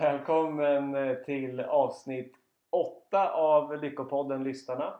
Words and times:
Välkommen 0.00 0.94
eh, 0.94 1.14
till 1.16 1.60
avsnitt 1.60 2.34
8 2.70 3.30
av 3.32 3.82
Lyckopodden 3.82 4.44
Lyssnarna. 4.44 4.94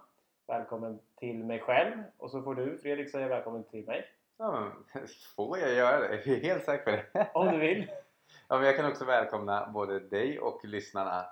Välkommen 0.46 0.98
till 1.16 1.44
mig 1.44 1.60
själv 1.60 2.02
och 2.16 2.30
så 2.30 2.42
får 2.42 2.54
du 2.54 2.78
Fredrik 2.78 3.10
säga 3.10 3.28
välkommen 3.28 3.64
till 3.64 3.86
mig. 3.86 4.04
Ja, 4.38 4.72
får 5.36 5.58
jag 5.58 5.74
göra 5.74 6.00
det? 6.00 6.22
Jag 6.24 6.36
är 6.36 6.40
helt 6.40 6.64
säker 6.64 6.84
på 6.84 6.90
det. 6.90 7.30
Om 7.34 7.48
du 7.48 7.58
vill. 7.58 7.90
Ja, 8.48 8.56
men 8.56 8.66
jag 8.66 8.76
kan 8.76 8.86
också 8.86 9.04
välkomna 9.04 9.70
både 9.74 10.00
dig 10.00 10.40
och 10.40 10.64
lyssnarna 10.64 11.26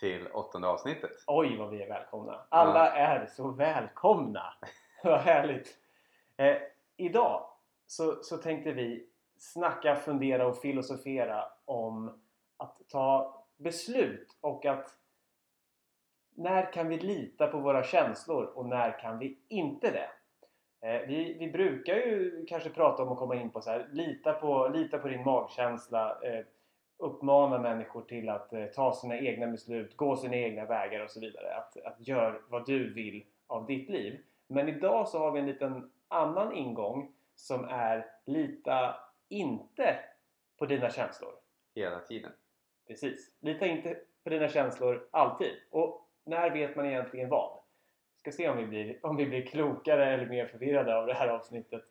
till 0.00 0.26
åttonde 0.26 0.68
avsnittet. 0.68 1.24
Oj 1.26 1.56
vad 1.56 1.70
vi 1.70 1.82
är 1.82 1.88
välkomna. 1.88 2.40
Alla 2.48 2.92
är 2.92 3.26
så 3.26 3.48
välkomna. 3.48 4.54
Vad 5.04 5.20
härligt. 5.20 5.76
Eh, 6.36 6.56
idag 6.96 7.44
så, 7.86 8.22
så 8.22 8.36
tänkte 8.36 8.72
vi 8.72 9.06
snacka, 9.38 9.96
fundera 9.96 10.46
och 10.46 10.58
filosofera 10.58 11.44
om 11.64 12.21
att 12.62 12.88
ta 12.88 13.38
beslut 13.56 14.36
och 14.40 14.66
att 14.66 14.88
när 16.34 16.72
kan 16.72 16.88
vi 16.88 16.98
lita 16.98 17.46
på 17.46 17.58
våra 17.58 17.84
känslor 17.84 18.44
och 18.44 18.66
när 18.66 18.98
kan 18.98 19.18
vi 19.18 19.38
inte 19.48 19.90
det? 19.90 20.10
Eh, 20.88 21.08
vi, 21.08 21.36
vi 21.38 21.50
brukar 21.50 21.94
ju 21.94 22.44
kanske 22.48 22.70
prata 22.70 23.02
om 23.02 23.12
att 23.12 23.18
komma 23.18 23.36
in 23.36 23.50
på 23.50 23.60
så 23.60 23.70
här, 23.70 23.88
lita 23.92 24.32
på, 24.32 24.68
lita 24.68 24.98
på 24.98 25.08
din 25.08 25.24
magkänsla, 25.24 26.20
eh, 26.22 26.44
uppmana 26.98 27.58
människor 27.58 28.02
till 28.02 28.28
att 28.28 28.52
eh, 28.52 28.66
ta 28.66 28.92
sina 28.92 29.18
egna 29.18 29.46
beslut, 29.46 29.96
gå 29.96 30.16
sina 30.16 30.36
egna 30.36 30.64
vägar 30.64 31.00
och 31.00 31.10
så 31.10 31.20
vidare. 31.20 31.54
Att, 31.54 31.76
att 31.76 32.08
gör 32.08 32.42
vad 32.48 32.66
du 32.66 32.94
vill 32.94 33.24
av 33.46 33.66
ditt 33.66 33.88
liv. 33.88 34.20
Men 34.46 34.68
idag 34.68 35.08
så 35.08 35.18
har 35.18 35.32
vi 35.32 35.40
en 35.40 35.46
liten 35.46 35.90
annan 36.08 36.52
ingång 36.52 37.12
som 37.34 37.64
är 37.64 38.06
lita 38.24 38.94
inte 39.28 39.98
på 40.58 40.66
dina 40.66 40.90
känslor. 40.90 41.32
Hela 41.74 41.98
tiden. 41.98 42.32
Precis. 42.86 43.32
Lita 43.40 43.66
inte 43.66 43.98
på 44.24 44.30
dina 44.30 44.48
känslor 44.48 45.08
alltid. 45.10 45.56
Och 45.70 46.08
när 46.24 46.50
vet 46.50 46.76
man 46.76 46.86
egentligen 46.86 47.28
vad? 47.28 47.58
Vi 48.14 48.20
ska 48.20 48.36
se 48.36 48.48
om 48.48 48.56
vi 48.56 48.66
blir, 48.66 49.06
om 49.06 49.16
vi 49.16 49.26
blir 49.26 49.46
klokare 49.46 50.14
eller 50.14 50.26
mer 50.26 50.46
förvirrade 50.46 50.96
av 50.96 51.06
det 51.06 51.14
här 51.14 51.28
avsnittet. 51.28 51.82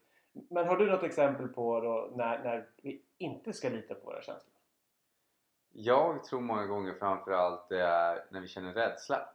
Men 0.49 0.67
har 0.67 0.77
du 0.77 0.91
något 0.91 1.03
exempel 1.03 1.47
på 1.47 1.81
då 1.81 2.11
när, 2.15 2.43
när 2.43 2.69
vi 2.81 3.01
inte 3.17 3.53
ska 3.53 3.69
lita 3.69 3.95
på 3.95 4.05
våra 4.05 4.21
känslor? 4.21 4.53
Jag 5.73 6.23
tror 6.23 6.41
många 6.41 6.65
gånger 6.65 6.93
framförallt 6.93 7.69
det 7.69 7.81
är 7.81 8.25
när 8.29 8.41
vi 8.41 8.47
känner 8.47 8.73
rädsla. 8.73 9.29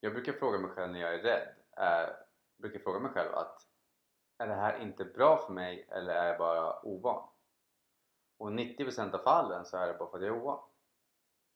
Jag 0.00 0.12
brukar 0.12 0.32
fråga 0.32 0.58
mig 0.58 0.70
själv 0.70 0.92
när 0.92 1.00
jag 1.00 1.14
är 1.14 1.18
rädd, 1.18 1.48
är, 1.76 2.16
brukar 2.56 2.78
fråga 2.78 2.98
mig 2.98 3.10
själv 3.12 3.34
att 3.34 3.66
är 4.38 4.46
det 4.46 4.54
här 4.54 4.82
inte 4.82 5.04
bra 5.04 5.36
för 5.36 5.52
mig 5.52 5.86
eller 5.90 6.14
är 6.14 6.28
jag 6.28 6.38
bara 6.38 6.80
ovan? 6.80 7.28
Och 8.42 8.50
90% 8.50 9.14
av 9.14 9.18
fallen 9.18 9.64
så 9.64 9.76
är 9.76 9.88
det 9.88 9.98
bara 9.98 10.10
för 10.10 10.16
att 10.18 10.24
jag 10.24 10.36
är 10.36 10.42
ovan. 10.42 10.58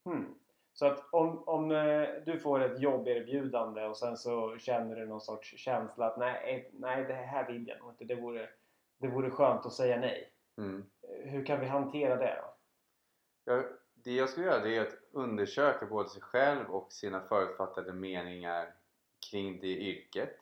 Hmm. 0.04 0.34
Så 0.72 0.86
att 0.86 1.08
om, 1.12 1.48
om 1.48 1.70
eh, 1.70 2.08
du 2.26 2.38
får 2.38 2.60
ett 2.60 2.80
jobberbjudande 2.80 3.84
och 3.84 3.96
sen 3.96 4.16
så 4.16 4.58
känner 4.58 4.96
du 4.96 5.06
någon 5.06 5.20
sorts 5.20 5.56
känsla 5.56 6.06
att 6.06 6.18
nej, 6.18 6.70
nej 6.72 7.04
det 7.04 7.14
här 7.14 7.46
vill 7.46 7.68
jag 7.68 7.78
nog 7.78 7.90
inte. 7.90 8.04
Det 8.04 8.14
vore, 8.14 8.48
det 8.98 9.08
vore 9.08 9.30
skönt 9.30 9.66
att 9.66 9.72
säga 9.72 10.00
nej. 10.00 10.32
Mm. 10.58 10.86
Hur 11.02 11.44
kan 11.44 11.60
vi 11.60 11.66
hantera 11.66 12.16
det 12.16 12.42
då? 12.42 12.54
Jag, 13.52 13.64
det 13.94 14.12
jag 14.12 14.28
skulle 14.28 14.46
göra 14.46 14.62
det 14.62 14.76
är 14.76 14.82
att 14.82 14.98
undersöka 15.12 15.86
både 15.86 16.08
sig 16.08 16.22
själv 16.22 16.70
och 16.70 16.92
sina 16.92 17.20
förutfattade 17.20 17.92
meningar 17.92 18.74
kring 19.30 19.60
det 19.60 19.76
yrket 19.76 20.38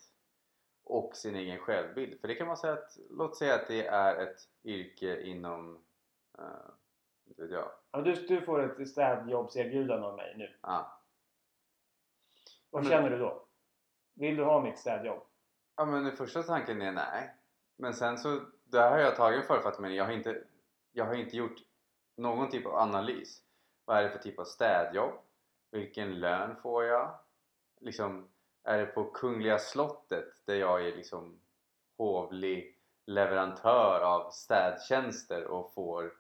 och 0.84 1.17
sin 1.17 1.34
egen 1.34 1.59
självbild. 1.59 2.20
För 2.20 2.28
det 2.28 2.34
kan 2.34 2.47
man 2.47 2.56
säga 2.56 2.72
att, 2.72 2.98
låt 3.11 3.37
säga 3.37 3.55
att 3.55 3.69
det 3.69 3.87
är 3.87 4.22
ett 4.22 4.39
yrke 4.65 5.20
inom, 5.22 5.84
uh, 6.39 6.71
inte 7.27 7.43
vet 7.43 7.50
jag. 7.50 7.71
Ja, 7.91 8.00
du, 8.00 8.15
du 8.15 8.41
får 8.41 8.83
ett 8.83 8.89
städjobbserbjudande 8.89 10.06
av 10.06 10.17
mig 10.17 10.34
nu. 10.37 10.56
Ja. 10.62 11.00
Vad 12.71 12.83
Men- 12.83 12.91
känner 12.93 13.11
du 13.11 13.19
då? 13.19 13.47
Vill 14.15 14.37
du 14.37 14.44
ha 14.44 14.61
mitt 14.62 14.78
städjobb? 14.78 15.23
ja 15.77 15.84
men 15.84 16.05
den 16.05 16.17
första 16.17 16.43
tanken 16.43 16.83
är 16.83 16.93
nej. 16.93 17.34
Men 17.77 17.94
sen 17.94 18.19
så, 18.19 18.41
där 18.65 18.91
har 18.91 18.99
jag 18.99 19.17
tagit 19.17 19.41
en 19.41 19.47
förutfattad 19.47 19.81
mening. 19.83 19.97
Jag 19.97 20.05
har 20.05 20.12
inte, 20.12 20.44
jag 20.93 21.05
har 21.05 21.15
inte 21.15 21.37
gjort 21.37 21.56
någon 22.17 22.50
typ 22.50 22.67
av 22.67 22.75
analys. 22.75 23.43
Vad 23.84 23.97
är 23.99 24.03
det 24.03 24.11
för 24.11 24.19
typ 24.19 24.39
av 24.39 24.44
städjobb? 24.44 25.12
Vilken 25.71 26.21
lön 26.21 26.56
får 26.56 26.84
jag? 26.84 27.19
Liksom, 27.81 28.28
är 28.65 28.78
det 28.78 28.87
på 28.87 29.05
Kungliga 29.05 29.59
slottet 29.59 30.43
där 30.44 30.55
jag 30.55 30.87
är 30.89 30.97
liksom 30.97 31.41
hovlig 31.99 32.78
leverantör 33.06 34.00
av 34.00 34.31
städtjänster 34.31 35.44
och 35.44 35.73
får 35.75 36.12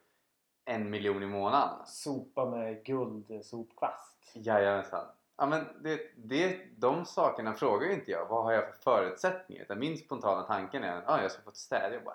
en 0.64 0.90
miljon 0.90 1.22
i 1.22 1.26
månaden? 1.26 1.86
Sopa 1.86 2.44
med 2.50 2.84
guldsopkvast? 2.84 4.32
Jajamensan. 4.34 5.06
Ja, 5.36 5.46
men 5.46 5.64
det, 5.82 6.00
det, 6.16 6.60
de 6.76 7.04
sakerna 7.04 7.54
frågar 7.54 7.88
ju 7.88 7.94
inte 7.94 8.10
jag. 8.10 8.28
Vad 8.28 8.44
har 8.44 8.52
jag 8.52 8.64
för 8.68 8.82
förutsättningar? 8.82 9.62
Utan 9.62 9.78
min 9.78 9.98
spontana 9.98 10.42
tanken 10.42 10.84
är 10.84 10.96
att 10.96 11.08
ah, 11.08 11.22
jag 11.22 11.32
ska 11.32 11.42
få 11.42 11.50
ett 11.50 11.56
städjobb. 11.56 12.08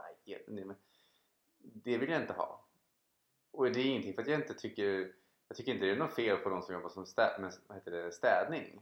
Nej, 0.47 0.65
men 0.65 0.75
Det 1.57 1.97
vill 1.97 2.09
jag 2.09 2.21
inte 2.21 2.33
ha. 2.33 2.65
Och 3.51 3.71
det 3.71 3.79
är 3.79 3.85
ingenting 3.85 4.13
för 4.13 4.21
att 4.21 4.27
jag 4.27 4.39
inte 4.39 4.53
tycker 4.53 5.13
jag 5.49 5.57
tycker 5.57 5.71
inte 5.71 5.85
det 5.85 5.91
är 5.91 5.95
något 5.95 6.13
fel 6.13 6.37
på 6.37 6.49
de 6.49 6.61
som 6.61 6.73
jobbar 6.73 6.89
som 6.89 7.05
städ, 7.05 7.41
med 7.41 7.53
vad 7.67 7.77
heter 7.77 7.91
det, 7.91 8.11
städning. 8.11 8.81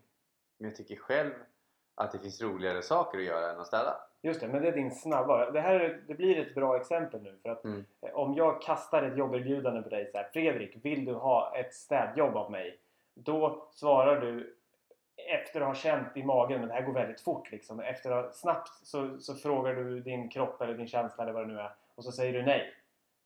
Men 0.57 0.69
jag 0.69 0.77
tycker 0.77 0.95
själv 0.95 1.33
att 1.95 2.11
det 2.11 2.19
finns 2.19 2.41
roligare 2.41 2.81
saker 2.81 3.17
att 3.17 3.23
göra 3.23 3.51
än 3.51 3.59
att 3.59 3.67
städa. 3.67 4.06
Just 4.21 4.41
det, 4.41 4.47
men 4.47 4.61
det 4.61 4.67
är 4.67 4.71
din 4.71 4.91
snabba. 4.91 5.51
Det 5.51 5.61
här 5.61 5.79
är- 5.79 5.99
det 6.07 6.13
blir 6.13 6.39
ett 6.39 6.55
bra 6.55 6.77
exempel 6.77 7.21
nu. 7.21 7.37
För 7.43 7.49
att 7.49 7.63
Mm. 7.65 7.85
eh, 8.01 8.13
om 8.13 8.33
jag 8.33 8.61
kastar 8.61 9.03
ett 9.03 9.17
jobberbjudande 9.17 9.81
på 9.81 9.89
dig 9.89 10.11
så 10.11 10.17
här, 10.17 10.29
Fredrik, 10.33 10.77
vill 10.85 11.05
du 11.05 11.13
ha 11.13 11.53
ett 11.57 11.73
städjobb 11.73 12.35
av 12.35 12.51
mig? 12.51 12.77
Då 13.13 13.67
svarar 13.71 14.21
du 14.21 14.53
efter 15.33 15.61
att 15.61 15.67
ha 15.67 15.75
känt 15.75 16.17
i 16.17 16.23
magen, 16.23 16.59
men 16.59 16.67
det 16.69 16.73
här 16.75 16.81
går 16.81 16.93
väldigt 16.93 17.21
fort 17.21 17.51
liksom. 17.51 17.79
Efter 17.79 18.11
att 18.11 18.25
ha, 18.25 18.31
snabbt 18.31 18.69
så, 18.83 19.17
så 19.19 19.35
frågar 19.35 19.73
du 19.75 19.99
din 19.99 20.29
kropp 20.29 20.61
eller 20.61 20.73
din 20.73 20.87
känsla 20.87 21.23
eller 21.23 21.33
vad 21.33 21.47
det 21.47 21.53
nu 21.53 21.59
är. 21.59 21.71
Och 21.95 22.03
så 22.03 22.11
säger 22.11 22.33
du 22.33 22.43
nej. 22.43 22.73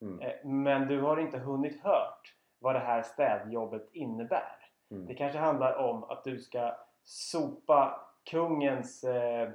Mm. 0.02 0.20
Eh, 0.20 0.32
Men 0.44 0.88
du 0.88 1.00
har 1.00 1.16
inte 1.16 1.38
hunnit 1.38 1.82
hört 1.82 2.34
vad 2.58 2.74
det 2.74 2.78
här 2.78 3.02
städjobbet 3.02 3.88
innebär. 3.92 4.56
Mm. 4.90 5.06
Det 5.06 5.14
kanske 5.14 5.38
handlar 5.38 5.74
om 5.76 6.04
att 6.04 6.24
du 6.24 6.38
ska 6.38 6.74
sopa 7.04 8.00
kungens 8.30 9.04
eh, 9.04 9.48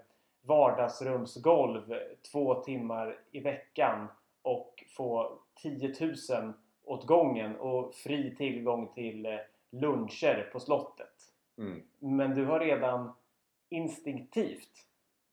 vardagsrumsgolv 0.47 1.93
två 2.31 2.55
timmar 2.55 3.19
i 3.31 3.39
veckan 3.39 4.07
och 4.41 4.83
få 4.97 5.39
10 5.61 5.95
000 6.01 6.53
åt 6.83 7.05
gången 7.05 7.55
och 7.55 7.95
fri 7.95 8.35
tillgång 8.35 8.93
till 8.93 9.25
eh, 9.25 9.39
luncher 9.69 10.49
på 10.53 10.59
slottet. 10.59 11.33
Mm. 11.57 11.83
Men 11.99 12.35
du 12.35 12.45
har 12.45 12.59
redan 12.59 13.13
instinktivt 13.69 14.85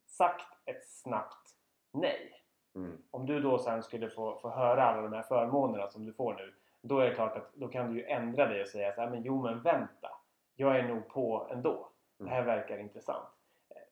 sagt 0.07 0.47
ett 0.65 0.89
snabbt 0.89 1.51
nej. 1.93 2.31
Mm. 2.75 3.03
Om 3.11 3.27
du 3.27 3.41
då 3.41 3.59
sen 3.59 3.83
skulle 3.83 4.11
få, 4.11 4.39
få 4.43 4.51
höra 4.51 4.85
alla 4.85 5.03
de 5.03 5.13
här 5.13 5.23
förmånerna 5.23 5.89
som 5.89 6.07
du 6.07 6.13
får 6.13 6.35
nu 6.35 6.55
då 6.89 6.99
är 6.99 7.09
det 7.09 7.15
klart 7.15 7.37
att 7.37 7.55
då 7.55 7.69
kan 7.69 7.93
du 7.93 8.01
ju 8.01 8.07
ändra 8.07 8.47
dig 8.47 8.63
och 8.63 8.69
säga 8.69 8.95
så 8.95 9.01
här, 9.01 9.11
men 9.11 9.23
jo 9.23 9.43
men 9.43 9.63
vänta 9.63 10.11
jag 10.57 10.79
är 10.79 10.89
nog 10.89 11.09
på 11.09 11.49
ändå. 11.51 11.89
Det 12.19 12.29
här 12.29 12.43
verkar 12.43 12.79
intressant. 12.79 13.29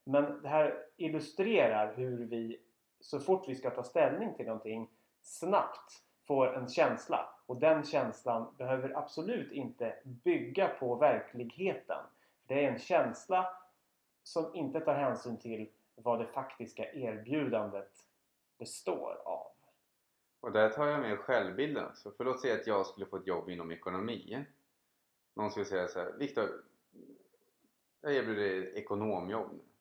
Men 0.04 0.42
det 0.42 0.48
här 0.48 0.84
illustrerar 0.96 1.94
hur 1.96 2.26
vi 2.26 2.60
så 3.00 3.20
fort 3.20 3.48
vi 3.48 3.54
ska 3.54 3.70
ta 3.70 3.82
ställning 3.82 4.34
till 4.34 4.46
någonting 4.46 4.90
snabbt 5.22 6.02
får 6.26 6.54
en 6.54 6.68
känsla 6.68 7.34
och 7.46 7.56
den 7.56 7.84
känslan 7.84 8.54
behöver 8.58 8.98
absolut 8.98 9.52
inte 9.52 9.96
bygga 10.04 10.68
på 10.68 10.94
verkligheten. 10.94 12.04
Det 12.46 12.64
är 12.64 12.72
en 12.72 12.78
känsla 12.78 13.46
som 14.22 14.54
inte 14.54 14.80
tar 14.80 14.94
hänsyn 14.94 15.36
till 15.36 15.70
vad 15.94 16.18
det 16.18 16.26
faktiska 16.26 16.92
erbjudandet 16.92 17.92
består 18.58 19.22
av. 19.24 19.46
Och 20.40 20.52
där 20.52 20.68
tar 20.68 20.86
jag 20.86 21.00
med 21.00 21.18
självbilden 21.18 21.86
också. 21.86 22.10
För 22.10 22.24
låt 22.24 22.40
säga 22.40 22.54
att 22.54 22.66
jag 22.66 22.86
skulle 22.86 23.06
få 23.06 23.16
ett 23.16 23.26
jobb 23.26 23.50
inom 23.50 23.72
ekonomi. 23.72 24.46
Någon 25.34 25.50
skulle 25.50 25.66
säga 25.66 25.88
så 25.88 25.98
här, 25.98 26.12
Viktor, 26.12 26.64
jag 28.00 28.14
erbjuder 28.14 28.42
dig 28.42 28.58
ett 28.58 28.74
ekonomjobb 28.74 29.52
nu. 29.52 29.71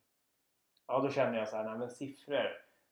Ja, 0.86 1.00
då 1.00 1.08
känner 1.10 1.38
jag 1.38 1.48
så 1.48 1.56
här, 1.56 1.64
nej 1.64 1.78
men 1.78 1.90
siffror, 1.90 2.48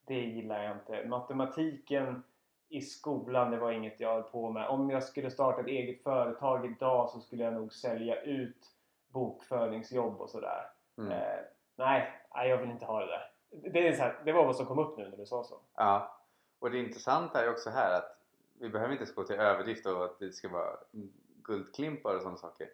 det 0.07 0.19
gillar 0.19 0.63
jag 0.63 0.75
inte. 0.75 1.07
Matematiken 1.07 2.23
i 2.69 2.81
skolan, 2.81 3.51
det 3.51 3.57
var 3.57 3.71
inget 3.71 3.99
jag 3.99 4.13
höll 4.13 4.23
på 4.23 4.49
med. 4.49 4.67
Om 4.67 4.89
jag 4.89 5.03
skulle 5.03 5.31
starta 5.31 5.61
ett 5.61 5.67
eget 5.67 6.03
företag 6.03 6.65
idag 6.65 7.09
så 7.09 7.19
skulle 7.19 7.43
jag 7.43 7.53
nog 7.53 7.73
sälja 7.73 8.21
ut 8.21 8.71
bokföringsjobb 9.07 10.21
och 10.21 10.29
sådär. 10.29 10.69
Mm. 10.97 11.11
Eh, 11.11 11.39
nej, 11.75 12.11
jag 12.33 12.57
vill 12.57 12.71
inte 12.71 12.85
ha 12.85 12.99
det 12.99 13.05
där. 13.05 13.31
Det, 13.71 13.87
är 13.87 13.93
så 13.93 14.01
här, 14.01 14.21
det 14.25 14.31
var 14.31 14.45
vad 14.45 14.55
som 14.55 14.65
kom 14.65 14.79
upp 14.79 14.97
nu 14.97 15.09
när 15.09 15.17
du 15.17 15.25
sa 15.25 15.43
så. 15.43 15.59
Ja, 15.75 16.17
och 16.59 16.71
det 16.71 16.79
intressanta 16.79 17.43
är 17.43 17.49
också 17.49 17.69
här 17.69 17.97
att 17.97 18.17
vi 18.59 18.69
behöver 18.69 18.93
inte 18.93 19.13
gå 19.13 19.23
till 19.23 19.35
överdrift 19.35 19.85
och 19.85 20.05
att 20.05 20.19
det 20.19 20.31
ska 20.31 20.49
vara 20.49 20.77
guldklimpar 21.43 22.15
och 22.15 22.21
sådana 22.21 22.37
saker. 22.37 22.69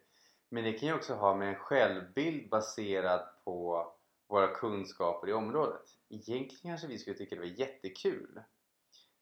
Men 0.49 0.63
det 0.63 0.73
kan 0.73 0.87
ju 0.89 0.95
också 0.95 1.13
ha 1.13 1.35
med 1.35 1.49
en 1.49 1.55
självbild 1.55 2.49
baserad 2.49 3.21
på 3.43 3.87
våra 4.27 4.47
kunskaper 4.47 5.29
i 5.29 5.33
området. 5.33 5.97
Egentligen 6.09 6.71
kanske 6.71 6.88
vi 6.88 6.97
skulle 6.97 7.18
tycka 7.18 7.35
det 7.35 7.41
var 7.41 7.47
jättekul. 7.47 8.41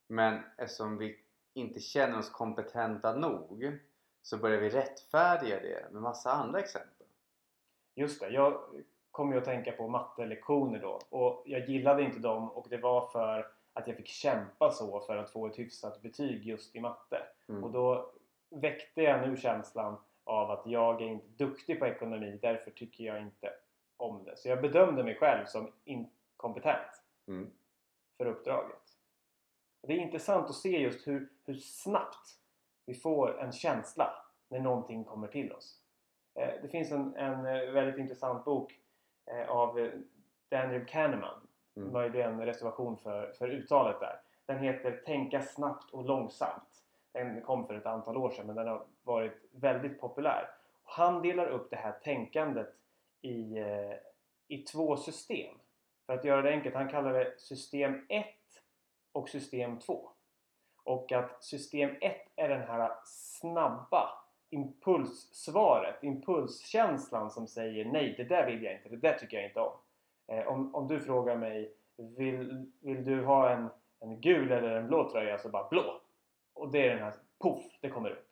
Men 0.07 0.44
eftersom 0.57 0.98
vi 0.98 1.19
inte 1.54 1.80
känner 1.80 2.19
oss 2.19 2.30
kompetenta 2.30 3.16
nog 3.16 3.80
så 4.22 4.38
börjar 4.38 4.62
vi 4.62 4.69
rättfärdiga 4.69 5.60
det 5.60 5.92
med 5.92 6.02
massa 6.02 6.31
andra 6.31 6.60
exempel. 6.60 7.07
Just 7.96 8.19
det, 8.19 8.30
jag 8.30 8.62
kom 9.12 9.31
ju 9.31 9.38
att 9.38 9.46
tänka 9.46 9.72
på 9.72 9.88
mattelektioner 9.88 10.80
då 10.80 11.00
och 11.10 11.44
jag 11.46 11.69
gillade 11.69 12.04
inte 12.04 12.19
dem 12.19 12.52
och 12.52 12.68
det 12.69 12.78
var 12.78 13.07
för 13.07 13.52
att 13.74 13.88
jag 13.88 13.98
fick 13.98 14.07
kämpa 14.07 14.72
så 14.72 15.00
för 15.00 15.18
att 15.18 15.31
få 15.31 15.48
ett 15.48 15.60
hyfsat 15.60 16.02
betyg 16.02 16.46
just 16.46 16.75
i 16.75 16.80
matte. 16.80 17.24
Mm. 17.50 17.63
Och 17.63 17.72
då 17.72 18.12
väckte 18.50 19.02
jag 19.02 19.30
nu 19.30 19.38
känslan 19.38 19.98
av 20.24 20.52
att 20.52 20.66
jag 20.66 21.02
är 21.02 21.06
inte 21.06 21.28
duktig 21.28 21.80
på 21.80 21.86
ekonomi 21.86 22.40
därför 22.42 22.72
tycker 22.72 23.04
jag 23.04 23.22
inte 23.22 23.50
om 23.97 24.24
det. 24.24 24.38
Så 24.38 24.50
jag 24.50 24.62
bedömde 24.62 25.03
mig 25.03 25.15
själv 25.15 25.45
som 25.45 25.71
inkompetent 25.83 27.01
Mm. 27.27 27.51
för 28.18 28.25
uppdraget. 28.25 28.81
Och 29.81 29.88
det 29.88 29.94
är 29.94 29.97
intressant 29.97 30.50
att 30.50 30.56
se 30.56 30.81
just 30.81 31.07
hur, 31.07 31.30
hur 31.45 31.53
snabbt 31.56 32.39
vi 32.86 32.94
får 32.94 33.39
en 33.39 33.51
känsla 33.51 34.13
när 34.50 34.59
någonting 34.59 35.03
kommer 35.03 35.27
till 35.27 35.51
oss. 35.53 35.81
Eh, 36.33 36.62
det 36.62 36.68
finns 36.68 36.92
en, 36.92 37.15
en 37.15 37.45
eh, 37.45 37.71
väldigt 37.71 37.97
intressant 37.97 38.45
bok 38.45 38.80
eh, 39.25 39.50
av 39.50 39.92
Daniel 40.50 40.86
Kahneman. 40.86 41.47
Mm. 41.75 41.92
Möjligen 41.94 42.45
reservation 42.45 42.97
för, 42.97 43.33
för 43.33 43.50
uttalet 43.50 44.00
där. 44.00 44.21
Den 44.45 44.59
heter 44.59 45.01
Tänka 45.06 45.42
snabbt 45.42 45.92
och 45.92 46.06
långsamt. 46.06 46.83
Den 47.12 47.42
kom 47.42 47.68
för 47.68 47.74
ett 47.74 47.86
antal 47.86 48.18
år 48.18 48.30
sedan 48.30 48.47
men 48.47 48.56
den 48.56 48.68
har 48.68 48.86
varit 49.03 49.45
väldigt 49.51 50.01
populär. 50.01 50.50
Och 50.83 50.92
han 50.92 51.21
delar 51.21 51.47
upp 51.47 51.69
det 51.69 51.75
här 51.75 51.92
tänkandet 51.92 52.75
i, 53.22 53.58
eh, 53.58 53.94
i 54.48 54.58
två 54.58 54.98
system. 54.98 55.56
För 56.06 56.14
att 56.14 56.26
göra 56.26 56.42
det 56.42 56.50
enkelt, 56.50 56.76
han 56.76 56.90
kallar 56.90 57.14
det 57.14 57.40
system 57.40 58.06
1 58.10 58.26
och 59.12 59.30
system 59.30 59.80
2. 59.80 60.10
Och 60.84 61.12
att 61.12 61.44
system 61.44 61.96
1 62.02 62.16
är 62.36 62.50
den 62.50 62.62
här 62.62 62.92
snabba 63.06 64.26
impulssvaret, 64.50 66.04
impulskänslan 66.04 67.32
som 67.32 67.48
säger 67.48 67.86
nej, 67.86 68.14
det 68.18 68.24
där 68.24 68.46
vill 68.46 68.64
jag 68.64 68.74
inte, 68.74 68.90
det 68.90 68.98
där 68.98 69.14
tycker 69.14 69.38
jag 69.38 69.46
inte 69.46 69.60
om. 69.60 69.74
Eh, 70.28 70.48
om, 70.48 70.76
om 70.76 70.88
du 70.88 71.00
frågar 71.00 71.36
mig, 71.36 71.74
vill, 71.98 72.72
vill 72.80 73.04
du 73.04 73.26
ha 73.26 73.50
en, 73.50 73.70
en 74.00 74.22
gul 74.22 74.52
eller 74.52 74.76
en 74.76 74.88
blå 74.88 75.12
tröja? 75.12 75.38
Så 75.38 75.50
bara 75.50 75.70
blå! 75.70 76.02
Och 76.54 76.72
det 76.72 76.88
är 76.88 76.90
den 76.90 77.04
här, 77.04 77.14
poff, 77.40 77.64
det 77.82 77.90
kommer 77.90 78.10
upp. 78.10 78.25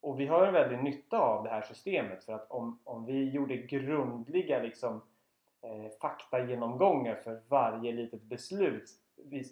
Och 0.00 0.20
vi 0.20 0.26
har 0.26 0.46
en 0.46 0.52
väldig 0.52 0.82
nytta 0.82 1.18
av 1.18 1.44
det 1.44 1.50
här 1.50 1.62
systemet 1.62 2.24
för 2.24 2.32
att 2.32 2.50
om, 2.50 2.78
om 2.84 3.06
vi 3.06 3.30
gjorde 3.30 3.56
grundliga 3.56 4.62
liksom, 4.62 5.02
eh, 5.62 5.90
faktagenomgångar 6.00 7.14
för 7.14 7.40
varje 7.48 7.92
litet 7.92 8.22
beslut. 8.22 8.90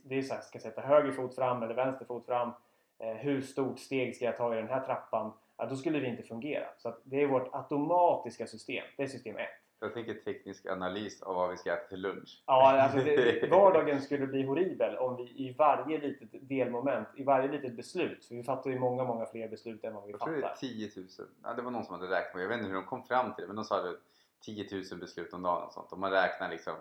Det 0.04 0.18
är 0.18 0.22
så 0.22 0.34
här, 0.34 0.40
ska 0.40 0.56
jag 0.56 0.62
sätta 0.62 0.80
höger 0.80 1.12
fot 1.12 1.34
fram 1.34 1.62
eller 1.62 1.74
vänster 1.74 2.04
fot 2.04 2.26
fram? 2.26 2.52
Eh, 2.98 3.14
hur 3.14 3.42
stort 3.42 3.78
steg 3.78 4.16
ska 4.16 4.24
jag 4.24 4.36
ta 4.36 4.54
i 4.54 4.56
den 4.56 4.68
här 4.68 4.80
trappan? 4.80 5.32
Ja, 5.56 5.66
då 5.66 5.76
skulle 5.76 6.00
det 6.00 6.06
inte 6.06 6.22
fungera. 6.22 6.66
Så 6.76 6.88
att 6.88 7.00
det 7.04 7.22
är 7.22 7.26
vårt 7.26 7.54
automatiska 7.54 8.46
system. 8.46 8.84
Det 8.96 9.02
är 9.02 9.06
system 9.06 9.36
1. 9.36 9.48
Jag 9.80 9.94
tänker 9.94 10.14
teknisk 10.14 10.66
analys 10.66 11.22
av 11.22 11.34
vad 11.34 11.50
vi 11.50 11.56
ska 11.56 11.72
äta 11.72 11.88
till 11.88 12.00
lunch. 12.00 12.42
Ja, 12.46 12.80
alltså 12.82 12.98
det, 12.98 13.50
vardagen 13.50 14.00
skulle 14.02 14.26
bli 14.26 14.42
horribel 14.42 14.96
om 14.96 15.16
vi 15.16 15.22
i 15.22 15.54
varje 15.58 15.98
litet 15.98 16.28
delmoment, 16.48 17.08
i 17.16 17.24
varje 17.24 17.48
litet 17.48 17.76
beslut, 17.76 18.24
för 18.24 18.34
vi 18.34 18.42
fattar 18.42 18.70
ju 18.70 18.78
många, 18.78 19.04
många 19.04 19.26
fler 19.26 19.48
beslut 19.48 19.84
än 19.84 19.94
vad 19.94 20.04
vi 20.04 20.10
Jag 20.10 20.20
tror 20.20 20.32
det 20.32 20.38
är 20.38 20.42
fattar. 20.42 20.56
10 20.56 20.90
000. 20.96 21.06
Ja, 21.42 21.54
det 21.54 21.62
var 21.62 21.70
någon 21.70 21.84
som 21.84 22.00
hade 22.00 22.16
räknat 22.16 22.32
på 22.32 22.40
Jag 22.40 22.48
vet 22.48 22.58
inte 22.58 22.68
hur 22.68 22.74
de 22.74 22.84
kom 22.84 23.02
fram 23.02 23.34
till 23.34 23.42
det 23.42 23.46
men 23.46 23.56
de 23.56 23.64
sa 23.64 23.82
det 23.82 23.96
10 24.40 24.68
000 24.90 25.00
beslut 25.00 25.32
om 25.32 25.42
dagen 25.42 25.62
och 25.62 25.72
sånt. 25.72 25.92
Om 25.92 26.00
man 26.00 26.10
räknar 26.10 26.50
liksom 26.50 26.74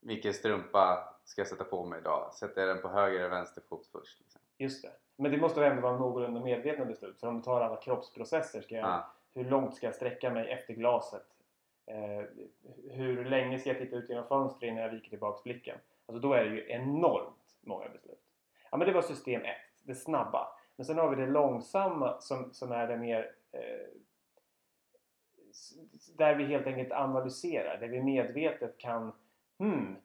vilken 0.00 0.34
strumpa 0.34 1.14
ska 1.24 1.40
jag 1.40 1.48
sätta 1.48 1.64
på 1.64 1.84
mig 1.84 2.00
idag? 2.00 2.34
Sätter 2.34 2.60
jag 2.60 2.68
den 2.76 2.82
på 2.82 2.88
höger 2.88 3.18
eller 3.20 3.28
vänster 3.28 3.62
fot 3.68 3.86
först? 3.92 4.20
Liksom. 4.20 4.40
Just 4.58 4.82
det. 4.82 4.90
Men 5.16 5.30
det 5.30 5.38
måste 5.38 5.60
väl 5.60 5.70
ändå 5.70 5.82
vara 5.82 5.98
någorlunda 5.98 6.40
medvetna 6.40 6.84
beslut. 6.84 7.20
För 7.20 7.26
om 7.26 7.36
du 7.36 7.42
tar 7.42 7.60
alla 7.60 7.76
kroppsprocesser, 7.76 8.60
ska 8.60 8.74
jag, 8.74 8.84
Ja. 8.84 9.10
hur 9.34 9.44
långt 9.44 9.74
ska 9.74 9.86
jag 9.86 9.94
sträcka 9.94 10.30
mig 10.30 10.50
efter 10.50 10.74
glaset? 10.74 11.26
Eh, 11.86 12.24
hur 12.90 13.24
länge 13.24 13.58
ska 13.58 13.70
jag 13.70 13.78
titta 13.78 13.96
ut 13.96 14.08
genom 14.08 14.28
fönstret 14.28 14.68
innan 14.68 14.82
jag 14.82 14.90
viker 14.90 15.10
tillbaks 15.10 15.42
blicken? 15.42 15.78
Alltså 16.06 16.28
då 16.28 16.34
är 16.34 16.44
det 16.44 16.50
ju 16.50 16.70
enormt 16.70 17.56
många 17.60 17.88
beslut. 17.88 18.20
Ja 18.70 18.76
men 18.76 18.86
det 18.86 18.92
var 18.92 19.02
system 19.02 19.42
1, 19.42 19.56
det 19.82 19.94
snabba. 19.94 20.48
Men 20.76 20.86
sen 20.86 20.98
har 20.98 21.10
vi 21.10 21.16
det 21.16 21.30
långsamma 21.30 22.20
som, 22.20 22.52
som 22.52 22.72
är 22.72 22.88
det 22.88 22.96
mer 22.96 23.34
eh, 23.52 23.86
där 26.16 26.34
vi 26.34 26.44
helt 26.44 26.66
enkelt 26.66 26.92
analyserar, 26.92 27.80
där 27.80 27.88
vi 27.88 28.02
medvetet 28.02 28.78
kan 28.78 29.12
hmm, 29.58 29.96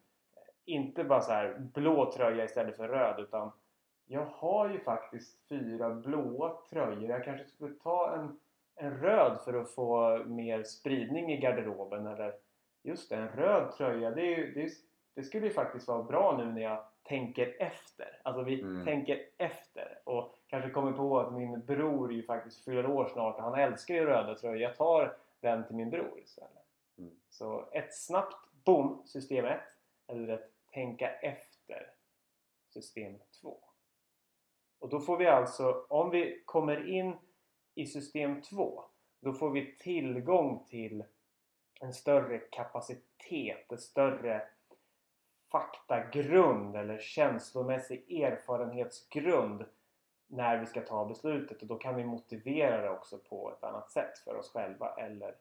inte 0.66 1.04
bara 1.04 1.22
så 1.22 1.32
här 1.32 1.60
blå 1.60 2.12
tröja 2.12 2.44
istället 2.44 2.78
för 2.78 2.88
röd 2.88 3.20
utan 3.20 3.52
jag 4.06 4.26
har 4.26 4.70
ju 4.70 4.80
faktiskt 4.80 5.48
fyra 5.50 5.90
blåa 5.90 6.58
tröjor. 6.70 7.10
Jag 7.10 7.24
kanske 7.24 7.46
skulle 7.46 7.76
ta 7.76 8.14
en, 8.16 8.40
en 8.80 8.98
röd 8.98 9.42
för 9.46 9.54
att 9.54 9.72
få 9.72 10.18
mer 10.26 10.64
spridning 10.64 11.32
i 11.32 11.38
garderoben. 11.38 12.08
Eller 12.08 12.34
just 12.84 13.10
det, 13.10 13.16
en 13.16 13.30
röd 13.30 13.72
tröja. 13.72 14.12
Det, 14.12 14.22
ju, 14.26 14.54
det, 14.54 14.70
det 15.16 15.24
skulle 15.24 15.48
ju 15.48 15.54
faktiskt 15.54 15.88
vara 15.88 16.04
bra 16.04 16.38
nu 16.38 16.46
när 16.52 16.62
jag 16.62 16.84
tänker 17.04 17.56
efter. 17.62 18.22
Alltså 18.24 18.44
vi 18.44 18.62
Mm. 18.62 18.86
tänker 18.86 19.26
efter. 19.38 20.00
Och 20.04 20.36
kanske 20.48 20.70
kommer 20.70 20.92
på 20.92 21.20
att 21.20 21.34
min 21.34 21.66
bror 21.66 22.14
ju 22.14 22.24
faktiskt 22.24 22.66
fyller 22.66 22.86
år 22.86 23.08
snart 23.08 23.38
och 23.38 23.44
han 23.44 23.60
älskar 23.60 23.94
ju 23.96 24.06
röda 24.06 24.36
tröjor. 24.36 24.58
Jag 24.58 24.76
tar 24.76 25.18
den 25.40 25.68
till 25.68 25.76
min 25.76 25.90
bror 25.90 26.20
istället. 26.20 26.66
Mm. 26.98 27.12
Så 27.30 27.70
ett 27.72 27.94
snabbt 27.96 28.36
boom, 28.66 29.02
system 29.06 29.46
1. 29.46 29.60
Eller 30.08 30.28
ett 30.34 30.52
tänka 30.74 31.12
efter, 31.12 31.92
system 32.74 33.14
2. 33.42 33.58
Och 34.80 34.90
då 34.90 35.00
får 35.00 35.18
vi 35.18 35.28
alltså, 35.28 35.86
om 35.90 36.10
vi 36.10 36.42
kommer 36.46 36.90
in 36.90 37.18
i 37.76 37.86
system 37.86 38.42
2, 38.42 38.84
då 39.20 39.34
får 39.34 39.52
vi 39.52 39.78
tillgång 39.78 40.66
till 40.66 41.04
en 41.82 41.94
större 41.94 42.38
kapacitet, 42.38 43.72
en 43.72 43.78
större 43.78 44.48
faktagrund 45.52 46.76
eller 46.76 47.00
känslomässig 47.00 48.22
erfarenhetsgrund 48.22 49.66
när 50.28 50.58
vi 50.58 50.66
ska 50.66 50.82
ta 50.82 51.06
beslutet 51.06 51.62
och 51.62 51.68
då 51.68 51.76
kan 51.76 51.96
vi 51.96 52.04
motivera 52.04 52.82
det 52.82 52.90
också 52.90 53.18
på 53.18 53.52
ett 53.52 53.64
annat 53.64 53.92
sätt 53.92 54.20
för 54.20 54.36
oss 54.36 54.52
själva 54.52 54.96
eller 54.96 55.36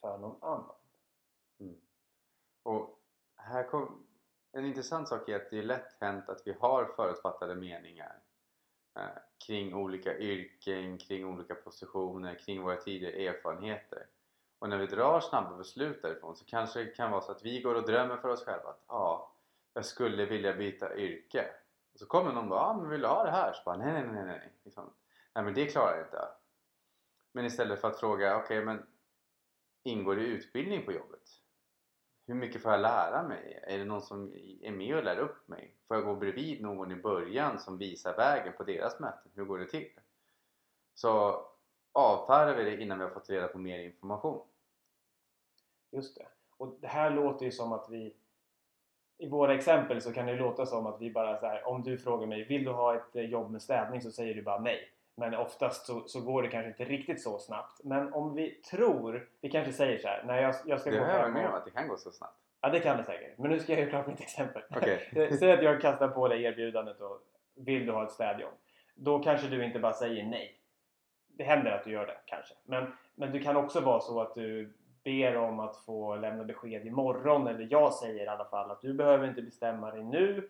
för 0.00 0.18
någon 0.18 0.42
annan. 0.42 0.76
Mm. 1.60 1.76
Och 2.62 2.98
här 3.36 3.68
kom, 3.68 4.06
en 4.52 4.64
intressant 4.64 5.08
sak 5.08 5.28
är 5.28 5.36
att 5.36 5.50
det 5.50 5.58
är 5.58 5.62
lätt 5.62 6.00
hänt 6.00 6.28
att 6.28 6.46
vi 6.46 6.52
har 6.60 6.84
förutfattade 6.84 7.54
meningar 7.54 8.23
Eh, 8.96 9.06
kring 9.46 9.74
olika 9.74 10.18
yrken, 10.18 10.98
kring 10.98 11.26
olika 11.26 11.54
positioner, 11.54 12.34
kring 12.34 12.62
våra 12.62 12.76
tidigare 12.76 13.28
erfarenheter. 13.28 14.06
Och 14.58 14.68
när 14.68 14.78
vi 14.78 14.86
drar 14.86 15.20
snabba 15.20 15.56
beslut 15.56 16.02
därifrån 16.02 16.36
så 16.36 16.44
kanske 16.44 16.84
det 16.84 16.90
kan 16.90 17.10
vara 17.10 17.20
så 17.20 17.32
att 17.32 17.44
vi 17.44 17.60
går 17.60 17.74
och 17.74 17.86
drömmer 17.86 18.16
för 18.16 18.28
oss 18.28 18.44
själva 18.44 18.68
att 18.68 18.84
ja, 18.88 19.34
jag 19.74 19.84
skulle 19.84 20.26
vilja 20.26 20.54
byta 20.54 20.96
yrke. 20.96 21.46
Och 21.92 21.98
så 21.98 22.06
kommer 22.06 22.32
någon 22.32 22.44
och 22.44 22.50
bara, 22.50 22.60
ah, 22.60 22.76
men 22.76 22.90
vill 22.90 23.00
du 23.00 23.06
ha 23.06 23.24
det 23.24 23.30
här? 23.30 23.52
Så 23.52 23.62
bara, 23.64 23.76
nej, 23.76 23.92
nej, 23.92 24.12
nej, 24.12 24.24
nej. 24.24 24.52
Liksom, 24.64 24.92
nej 25.34 25.44
men 25.44 25.54
det 25.54 25.66
klarar 25.66 25.96
jag 25.96 26.06
inte. 26.06 26.28
Men 27.32 27.44
istället 27.44 27.80
för 27.80 27.88
att 27.88 28.00
fråga, 28.00 28.36
okej 28.36 28.64
men 28.64 28.86
ingår 29.82 30.16
det 30.16 30.22
utbildning 30.22 30.84
på 30.84 30.92
jobbet? 30.92 31.43
Hur 32.26 32.34
mycket 32.34 32.62
får 32.62 32.72
jag 32.72 32.80
lära 32.80 33.22
mig? 33.22 33.64
Är 33.66 33.78
det 33.78 33.84
någon 33.84 34.02
som 34.02 34.34
är 34.62 34.72
med 34.72 34.96
och 34.96 35.04
lär 35.04 35.18
upp 35.18 35.48
mig? 35.48 35.74
Får 35.88 35.96
jag 35.96 36.06
gå 36.06 36.14
bredvid 36.14 36.62
någon 36.62 36.92
i 36.92 36.96
början 36.96 37.58
som 37.58 37.78
visar 37.78 38.16
vägen 38.16 38.52
på 38.56 38.64
deras 38.64 39.00
möten? 39.00 39.32
Hur 39.34 39.44
går 39.44 39.58
det 39.58 39.66
till? 39.66 39.88
Så 40.94 41.44
avfärdar 41.92 42.56
vi 42.56 42.64
det 42.64 42.82
innan 42.82 42.98
vi 42.98 43.04
har 43.04 43.10
fått 43.10 43.30
reda 43.30 43.48
på 43.48 43.58
mer 43.58 43.78
information. 43.78 44.46
Just 45.90 46.16
det. 46.16 46.26
Och 46.56 46.76
det 46.80 46.86
här 46.86 47.10
låter 47.10 47.44
ju 47.44 47.52
som 47.52 47.72
att 47.72 47.90
vi 47.90 48.16
i 49.18 49.28
våra 49.28 49.54
exempel 49.54 50.02
så 50.02 50.12
kan 50.12 50.26
det 50.26 50.36
låta 50.36 50.66
som 50.66 50.86
att 50.86 51.00
vi 51.00 51.10
bara 51.10 51.40
så 51.40 51.46
här, 51.46 51.68
om 51.68 51.82
du 51.82 51.98
frågar 51.98 52.26
mig 52.26 52.44
vill 52.44 52.64
du 52.64 52.70
ha 52.70 52.94
ett 52.94 53.16
eh, 53.16 53.22
jobb 53.22 53.50
med 53.50 53.62
städning 53.62 54.02
så 54.02 54.10
säger 54.10 54.34
du 54.34 54.42
bara 54.42 54.60
nej. 54.60 54.93
Men 55.16 55.34
oftast 55.34 55.86
så, 55.86 56.00
så 56.06 56.20
går 56.20 56.42
det 56.42 56.48
kanske 56.48 56.68
inte 56.68 56.84
riktigt 56.84 57.22
så 57.22 57.38
snabbt. 57.38 57.84
Men 57.84 58.12
om 58.12 58.34
vi 58.34 58.50
tror, 58.50 59.28
vi 59.40 59.50
kanske 59.50 59.72
säger 59.72 59.98
så 59.98 60.08
här, 60.08 60.24
när 60.26 60.42
jag, 60.42 60.54
jag 60.66 60.80
ska 60.80 60.90
Det 60.90 60.98
gå 60.98 61.04
har 61.04 61.18
jag 61.18 61.32
med 61.32 61.48
om 61.48 61.54
att 61.54 61.64
det 61.64 61.70
kan 61.70 61.88
gå 61.88 61.96
så 61.96 62.10
snabbt. 62.10 62.38
Ja 62.60 62.68
det 62.68 62.80
kan 62.80 62.96
det 62.96 63.04
säkert. 63.04 63.38
Men 63.38 63.50
nu 63.50 63.60
ska 63.60 63.72
jag 63.72 63.80
göra 63.80 63.90
klart 63.90 64.06
mitt 64.06 64.20
exempel. 64.20 64.62
Okej. 64.70 65.30
Säg 65.38 65.52
att 65.52 65.62
jag 65.62 65.80
kastar 65.80 66.08
på 66.08 66.28
dig 66.28 66.44
erbjudandet 66.44 67.00
och 67.00 67.20
vill 67.54 67.86
du 67.86 67.92
ha 67.92 68.04
ett 68.04 68.12
städjobb? 68.12 68.52
Då 68.94 69.18
kanske 69.18 69.48
du 69.48 69.64
inte 69.64 69.78
bara 69.78 69.92
säger 69.92 70.24
nej. 70.24 70.60
Det 71.28 71.44
händer 71.44 71.70
att 71.70 71.84
du 71.84 71.90
gör 71.90 72.06
det 72.06 72.16
kanske. 72.24 72.54
Men, 72.64 72.92
men 73.14 73.32
det 73.32 73.38
kan 73.38 73.56
också 73.56 73.80
vara 73.80 74.00
så 74.00 74.20
att 74.20 74.34
du 74.34 74.74
ber 75.04 75.36
om 75.36 75.60
att 75.60 75.76
få 75.76 76.16
lämna 76.16 76.44
besked 76.44 76.86
imorgon. 76.86 77.46
Eller 77.46 77.68
jag 77.70 77.94
säger 77.94 78.24
i 78.24 78.28
alla 78.28 78.44
fall 78.44 78.70
att 78.70 78.80
du 78.80 78.94
behöver 78.94 79.28
inte 79.28 79.42
bestämma 79.42 79.90
dig 79.90 80.04
nu. 80.04 80.48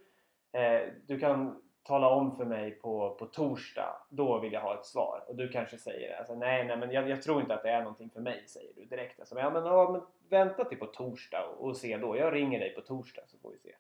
Eh, 0.53 0.89
du 1.07 1.19
kan 1.19 1.63
tala 1.85 2.09
om 2.09 2.37
för 2.37 2.45
mig 2.45 2.71
på, 2.71 3.17
på 3.19 3.27
torsdag. 3.27 3.97
Då 4.09 4.39
vill 4.39 4.53
jag 4.53 4.61
ha 4.61 4.75
ett 4.75 4.87
svar. 4.87 5.25
Och 5.27 5.37
du 5.37 5.49
kanske 5.49 5.79
säger 5.79 6.19
alltså, 6.19 6.35
nej, 6.35 6.67
nej 6.67 6.77
men 6.77 6.91
jag, 6.91 7.09
jag 7.09 7.23
tror 7.23 7.41
inte 7.41 7.55
att 7.55 7.63
det 7.63 7.71
är 7.71 7.81
någonting 7.81 8.11
för 8.11 8.21
mig. 8.21 8.45
Säger 8.49 8.73
du 8.77 8.85
direkt. 8.85 9.21
Alltså, 9.21 9.39
ja, 9.39 9.51
men, 9.51 9.65
ja, 9.65 9.91
men 9.93 10.03
vänta 10.29 10.65
till 10.65 10.79
på 10.79 10.87
torsdag 10.87 11.47
och, 11.47 11.69
och 11.69 11.77
se 11.77 11.97
då. 11.97 12.17
Jag 12.17 12.35
ringer 12.35 12.61
dig 12.61 12.75
på 12.75 12.81
torsdag 12.81 13.23
så 13.27 13.39
får 13.39 13.51
vi 13.51 13.59
se. 13.59 13.75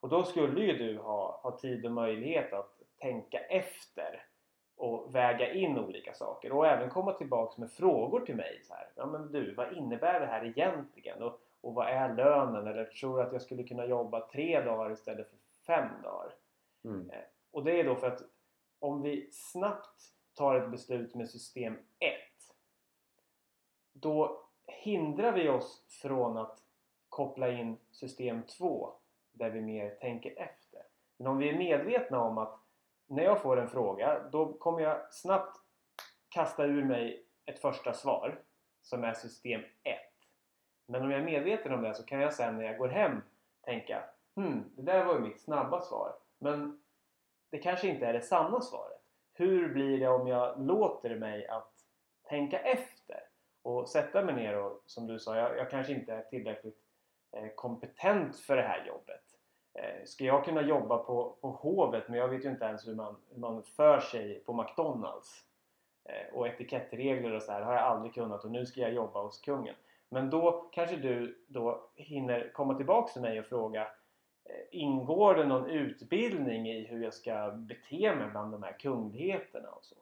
Och 0.00 0.08
då 0.08 0.24
skulle 0.24 0.64
ju 0.64 0.72
du 0.72 0.98
ha, 0.98 1.40
ha 1.42 1.58
tid 1.58 1.86
och 1.86 1.92
möjlighet 1.92 2.52
att 2.52 2.82
tänka 3.00 3.38
efter 3.38 4.26
och 4.76 5.14
väga 5.14 5.52
in 5.52 5.78
olika 5.78 6.14
saker 6.14 6.52
och 6.52 6.66
även 6.66 6.90
komma 6.90 7.12
tillbaks 7.12 7.58
med 7.58 7.72
frågor 7.72 8.20
till 8.20 8.36
mig. 8.36 8.60
Så 8.62 8.74
här, 8.74 8.88
ja 8.96 9.06
men 9.06 9.32
du, 9.32 9.54
vad 9.54 9.72
innebär 9.72 10.20
det 10.20 10.26
här 10.26 10.44
egentligen? 10.44 11.22
Och, 11.22 11.40
och 11.60 11.74
vad 11.74 11.88
är 11.88 12.14
lönen? 12.14 12.66
Eller 12.66 12.84
tror 12.84 13.16
du 13.16 13.22
att 13.22 13.32
jag 13.32 13.42
skulle 13.42 13.62
kunna 13.62 13.86
jobba 13.86 14.28
tre 14.28 14.60
dagar 14.60 14.92
istället 14.92 15.30
för 15.30 15.38
fem 15.66 15.88
dagar? 16.02 16.32
Mm. 16.84 17.10
Och 17.54 17.64
det 17.64 17.80
är 17.80 17.84
då 17.84 17.96
för 17.96 18.06
att 18.06 18.22
om 18.78 19.02
vi 19.02 19.28
snabbt 19.32 20.02
tar 20.34 20.54
ett 20.54 20.70
beslut 20.70 21.14
med 21.14 21.30
system 21.30 21.74
1 21.98 22.12
då 23.92 24.44
hindrar 24.66 25.32
vi 25.32 25.48
oss 25.48 25.84
från 26.02 26.36
att 26.38 26.58
koppla 27.08 27.50
in 27.50 27.76
system 27.90 28.42
2 28.42 28.92
där 29.32 29.50
vi 29.50 29.60
mer 29.60 29.90
tänker 29.90 30.30
efter. 30.30 30.82
Men 31.16 31.26
om 31.26 31.38
vi 31.38 31.48
är 31.48 31.58
medvetna 31.58 32.20
om 32.20 32.38
att 32.38 32.60
när 33.06 33.22
jag 33.24 33.42
får 33.42 33.56
en 33.56 33.68
fråga 33.68 34.28
då 34.32 34.52
kommer 34.52 34.80
jag 34.80 35.14
snabbt 35.14 35.60
kasta 36.28 36.64
ur 36.64 36.84
mig 36.84 37.26
ett 37.46 37.58
första 37.58 37.92
svar 37.92 38.42
som 38.82 39.04
är 39.04 39.12
system 39.12 39.60
1. 39.82 39.96
Men 40.86 41.02
om 41.02 41.10
jag 41.10 41.20
är 41.20 41.24
medveten 41.24 41.74
om 41.74 41.82
det 41.82 41.94
så 41.94 42.04
kan 42.04 42.20
jag 42.20 42.34
sen 42.34 42.56
när 42.56 42.64
jag 42.64 42.78
går 42.78 42.88
hem 42.88 43.20
tänka 43.62 44.04
Hmm, 44.36 44.64
det 44.76 44.82
där 44.82 45.04
var 45.04 45.14
ju 45.14 45.20
mitt 45.20 45.40
snabba 45.40 45.80
svar. 45.80 46.12
Men 46.38 46.83
det 47.54 47.60
kanske 47.60 47.88
inte 47.88 48.06
är 48.06 48.12
det 48.12 48.20
sanna 48.20 48.60
svaret. 48.60 49.00
Hur 49.34 49.68
blir 49.68 50.00
det 50.00 50.08
om 50.08 50.28
jag 50.28 50.66
låter 50.66 51.16
mig 51.16 51.46
att 51.46 51.72
tänka 52.28 52.58
efter 52.58 53.20
och 53.62 53.88
sätta 53.88 54.24
mig 54.24 54.34
ner 54.34 54.58
och 54.58 54.82
som 54.86 55.06
du 55.06 55.18
sa, 55.18 55.36
jag, 55.36 55.58
jag 55.58 55.70
kanske 55.70 55.92
inte 55.92 56.12
är 56.12 56.22
tillräckligt 56.22 56.78
eh, 57.32 57.48
kompetent 57.54 58.36
för 58.36 58.56
det 58.56 58.62
här 58.62 58.86
jobbet. 58.86 59.22
Eh, 59.74 60.04
ska 60.04 60.24
jag 60.24 60.44
kunna 60.44 60.62
jobba 60.62 60.98
på, 60.98 61.36
på 61.40 61.50
Hovet 61.50 62.08
men 62.08 62.18
jag 62.18 62.28
vet 62.28 62.44
ju 62.44 62.50
inte 62.50 62.64
ens 62.64 62.88
hur 62.88 62.94
man, 62.94 63.16
hur 63.30 63.40
man 63.40 63.62
för 63.62 64.00
sig 64.00 64.40
på 64.40 64.52
McDonalds. 64.52 65.44
Eh, 66.04 66.34
och 66.34 66.48
etikettregler 66.48 67.32
och 67.32 67.42
så 67.42 67.52
här 67.52 67.62
har 67.62 67.74
jag 67.74 67.82
aldrig 67.82 68.14
kunnat 68.14 68.44
och 68.44 68.50
nu 68.50 68.66
ska 68.66 68.80
jag 68.80 68.92
jobba 68.92 69.22
hos 69.22 69.40
kungen. 69.40 69.74
Men 70.08 70.30
då 70.30 70.68
kanske 70.72 70.96
du 70.96 71.44
då 71.48 71.90
hinner 71.94 72.50
komma 72.52 72.74
tillbaks 72.74 73.12
till 73.12 73.22
mig 73.22 73.40
och 73.40 73.46
fråga 73.46 73.88
Ingår 74.70 75.34
det 75.34 75.44
någon 75.44 75.70
utbildning 75.70 76.68
i 76.68 76.86
hur 76.86 77.04
jag 77.04 77.14
ska 77.14 77.50
bete 77.50 78.14
mig 78.14 78.30
bland 78.30 78.52
de 78.52 78.62
här 78.62 78.72
kungligheterna 78.78 79.68
och 79.68 79.84
så? 79.84 79.96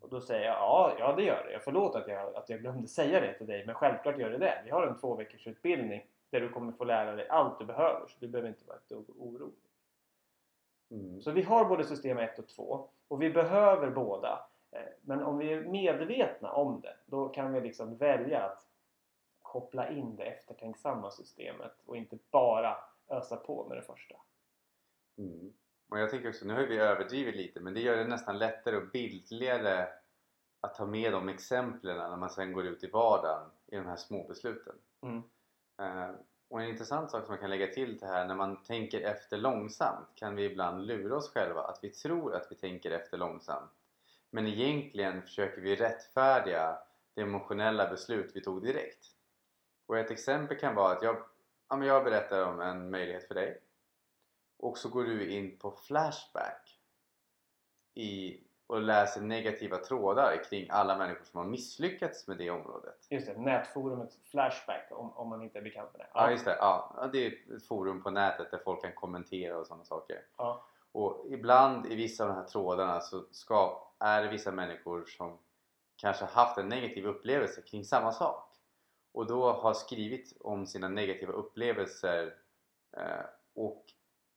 Och 0.00 0.08
då 0.08 0.20
säger 0.20 0.46
jag 0.46 0.54
ja, 0.54 0.96
ja 0.98 1.12
det 1.16 1.22
gör 1.22 1.44
det. 1.44 1.52
Jag 1.52 1.64
förlåt 1.64 1.94
att 1.94 2.08
jag, 2.08 2.36
att 2.36 2.48
jag 2.48 2.60
glömde 2.60 2.88
säga 2.88 3.20
det 3.20 3.38
till 3.38 3.46
dig 3.46 3.66
men 3.66 3.74
självklart 3.74 4.18
gör 4.18 4.30
det 4.30 4.38
det. 4.38 4.62
Vi 4.64 4.70
har 4.70 4.86
en 4.86 4.98
två 4.98 5.14
veckors 5.14 5.46
utbildning 5.46 6.06
där 6.30 6.40
du 6.40 6.48
kommer 6.48 6.72
få 6.72 6.84
lära 6.84 7.16
dig 7.16 7.28
allt 7.28 7.58
du 7.58 7.64
behöver 7.64 8.06
så 8.06 8.16
du 8.20 8.28
behöver 8.28 8.48
inte 8.48 8.64
vara 8.64 8.76
ett 8.76 8.88
dugg 8.88 9.10
orolig. 9.18 9.54
Mm. 10.90 11.22
Så 11.22 11.30
vi 11.30 11.42
har 11.42 11.64
både 11.64 11.84
system 11.84 12.18
1 12.18 12.38
och 12.38 12.48
2 12.48 12.88
och 13.08 13.22
vi 13.22 13.30
behöver 13.30 13.90
båda. 13.90 14.46
Eh, 14.70 14.80
Men 15.00 15.22
om 15.22 15.38
vi 15.38 15.52
är 15.52 15.60
medvetna 15.60 16.52
om 16.52 16.80
det 16.80 16.96
då 17.06 17.28
kan 17.28 17.52
vi 17.52 17.60
liksom 17.60 17.96
välja 17.96 18.42
att 18.42 18.66
koppla 19.42 19.90
in 19.90 20.16
det 20.16 20.24
eftertänksamma 20.24 21.10
systemet 21.10 21.72
och 21.86 21.96
inte 21.96 22.18
bara 22.30 22.76
ösa 23.08 23.36
på 23.36 23.68
med 23.68 23.76
det 23.76 23.82
första. 23.82 24.14
Mm. 25.18 25.52
Och 25.88 25.98
jag 25.98 26.10
tänker 26.10 26.28
också, 26.28 26.44
nu 26.44 26.54
har 26.54 26.62
vi 26.62 26.76
överdrivit 26.76 27.36
lite 27.36 27.60
men 27.60 27.74
det 27.74 27.80
gör 27.80 27.96
det 27.96 28.04
nästan 28.04 28.38
lättare 28.38 28.76
och 28.76 28.88
bildligare 28.88 29.88
att 30.60 30.74
ta 30.74 30.86
med 30.86 31.12
de 31.12 31.28
exemplen 31.28 31.96
när 31.96 32.16
man 32.16 32.30
sen 32.30 32.52
går 32.52 32.66
ut 32.66 32.84
i 32.84 32.90
vardagen 32.90 33.50
i 33.66 33.76
de 33.76 33.86
här 33.86 33.96
små 33.96 34.28
besluten. 34.28 34.74
Mm. 35.02 35.22
Eh, 35.80 36.14
och 36.48 36.62
en 36.62 36.68
intressant 36.68 37.10
sak 37.10 37.24
som 37.24 37.32
man 37.32 37.40
kan 37.40 37.50
lägga 37.50 37.66
till 37.66 37.98
till 37.98 38.08
här, 38.08 38.26
när 38.26 38.34
man 38.34 38.62
tänker 38.62 39.00
efter 39.00 39.38
långsamt 39.38 40.08
kan 40.14 40.34
vi 40.36 40.44
ibland 40.44 40.86
lura 40.86 41.16
oss 41.16 41.32
själva 41.32 41.62
att 41.62 41.78
vi 41.82 41.90
tror 41.90 42.34
att 42.34 42.46
vi 42.50 42.56
tänker 42.56 42.90
efter 42.90 43.18
långsamt. 43.18 43.70
Men 44.30 44.46
egentligen 44.46 45.22
försöker 45.22 45.60
vi 45.60 45.76
rättfärdiga 45.76 46.78
det 47.14 47.22
emotionella 47.22 47.90
beslut 47.90 48.32
vi 48.34 48.40
tog 48.40 48.62
direkt. 48.62 49.06
Och 49.86 49.98
ett 49.98 50.10
exempel 50.10 50.58
kan 50.58 50.74
vara 50.74 50.92
att 50.92 51.02
jag, 51.02 51.16
ja, 51.68 51.76
men 51.76 51.88
jag 51.88 52.04
berättar 52.04 52.44
om 52.44 52.60
en 52.60 52.90
möjlighet 52.90 53.28
för 53.28 53.34
dig 53.34 53.62
och 54.58 54.78
så 54.78 54.88
går 54.88 55.04
du 55.04 55.30
in 55.30 55.58
på 55.58 55.70
Flashback 55.70 56.80
i, 57.94 58.40
och 58.66 58.82
läser 58.82 59.20
negativa 59.20 59.76
trådar 59.76 60.44
kring 60.44 60.66
alla 60.70 60.98
människor 60.98 61.24
som 61.24 61.38
har 61.38 61.46
misslyckats 61.46 62.28
med 62.28 62.38
det 62.38 62.50
området. 62.50 63.06
Just 63.10 63.26
det, 63.26 63.38
nätforumet 63.40 64.14
Flashback 64.30 64.88
om, 64.90 65.12
om 65.12 65.28
man 65.28 65.42
inte 65.42 65.58
är 65.58 65.62
bekant 65.62 65.92
med 65.92 66.00
det. 66.00 66.08
Ja, 66.14 66.30
just 66.30 66.44
det. 66.44 66.56
Ja, 66.60 66.94
Ja, 67.00 67.06
det 67.06 67.26
är 67.26 67.56
ett 67.56 67.66
forum 67.66 68.02
på 68.02 68.10
nätet 68.10 68.50
där 68.50 68.58
folk 68.58 68.82
kan 68.82 68.92
kommentera 68.92 69.58
och 69.58 69.66
sådana 69.66 69.84
saker. 69.84 70.22
Ja. 70.36 70.64
Och 70.92 71.26
ibland 71.28 71.86
i 71.86 71.94
vissa 71.94 72.24
av 72.24 72.28
de 72.28 72.36
här 72.36 72.44
trådarna 72.44 73.00
så 73.00 73.24
ska, 73.30 73.88
är 73.98 74.22
det 74.22 74.28
vissa 74.28 74.52
människor 74.52 75.04
som 75.06 75.38
kanske 75.96 76.24
haft 76.24 76.58
en 76.58 76.68
negativ 76.68 77.06
upplevelse 77.06 77.62
kring 77.62 77.84
samma 77.84 78.12
sak 78.12 78.47
och 79.12 79.26
då 79.26 79.52
har 79.52 79.74
skrivit 79.74 80.36
om 80.40 80.66
sina 80.66 80.88
negativa 80.88 81.32
upplevelser 81.32 82.34
eh, 82.96 83.24
och 83.54 83.84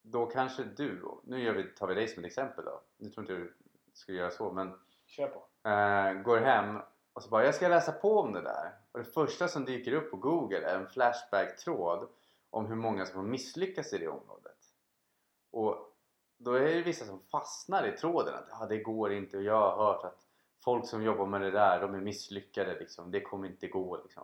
då 0.02 0.26
kanske 0.26 0.64
du, 0.64 1.02
nu 1.24 1.44
gör 1.44 1.54
vi, 1.54 1.64
tar 1.64 1.88
vi 1.88 1.94
dig 1.96 2.08
som 2.08 2.24
ett 2.24 2.28
exempel 2.28 2.66
då, 2.66 2.82
nu 2.98 3.10
tror 3.10 3.24
inte 3.24 3.34
du 3.34 3.54
skulle 3.94 4.18
göra 4.18 4.32
så 4.32 4.52
men 4.52 4.74
Kör 5.06 5.28
på. 5.28 5.70
eh, 5.70 6.14
går 6.24 6.38
hem 6.38 6.80
och 7.14 7.24
så 7.24 7.30
bara 7.30 7.46
jag 7.46 7.56
ska 7.56 7.68
läsa 7.68 7.92
på 7.92 8.20
om 8.20 8.34
det 8.34 8.42
där 8.42 8.72
och 8.92 9.00
det 9.00 9.06
första 9.06 9.48
som 9.48 9.66
dyker 9.66 9.94
upp 9.94 10.12
på 10.12 10.18
google 10.18 10.62
är 10.68 10.76
en 10.80 10.88
flashback-tråd 10.88 12.08
om 12.50 12.66
hur 12.66 12.76
många 12.76 13.06
som 13.06 13.20
har 13.20 13.28
misslyckats 13.28 13.94
i 13.94 13.98
det 13.98 14.08
området 14.08 14.58
och 15.52 15.88
då 16.38 16.54
är 16.54 16.76
det 16.76 16.82
vissa 16.82 17.06
som 17.06 17.20
fastnar 17.20 17.88
i 17.88 17.98
tråden 17.98 18.34
att 18.36 18.62
ah, 18.62 18.66
det 18.66 18.78
går 18.78 19.14
inte 19.14 19.38
och 19.38 19.44
jag 19.44 19.72
har 19.72 19.86
hört 19.86 20.04
att 20.06 20.28
folk 20.64 20.88
som 20.88 21.04
jobbar 21.04 21.26
med 21.26 21.42
det 21.42 21.52
där 21.52 21.82
de 21.82 21.96
är 21.96 22.00
misslyckade 22.00 22.80
liksom. 22.80 23.12
det 23.12 23.22
kommer 23.22 23.48
inte 23.48 23.68
gå 23.68 24.02
liksom 24.04 24.24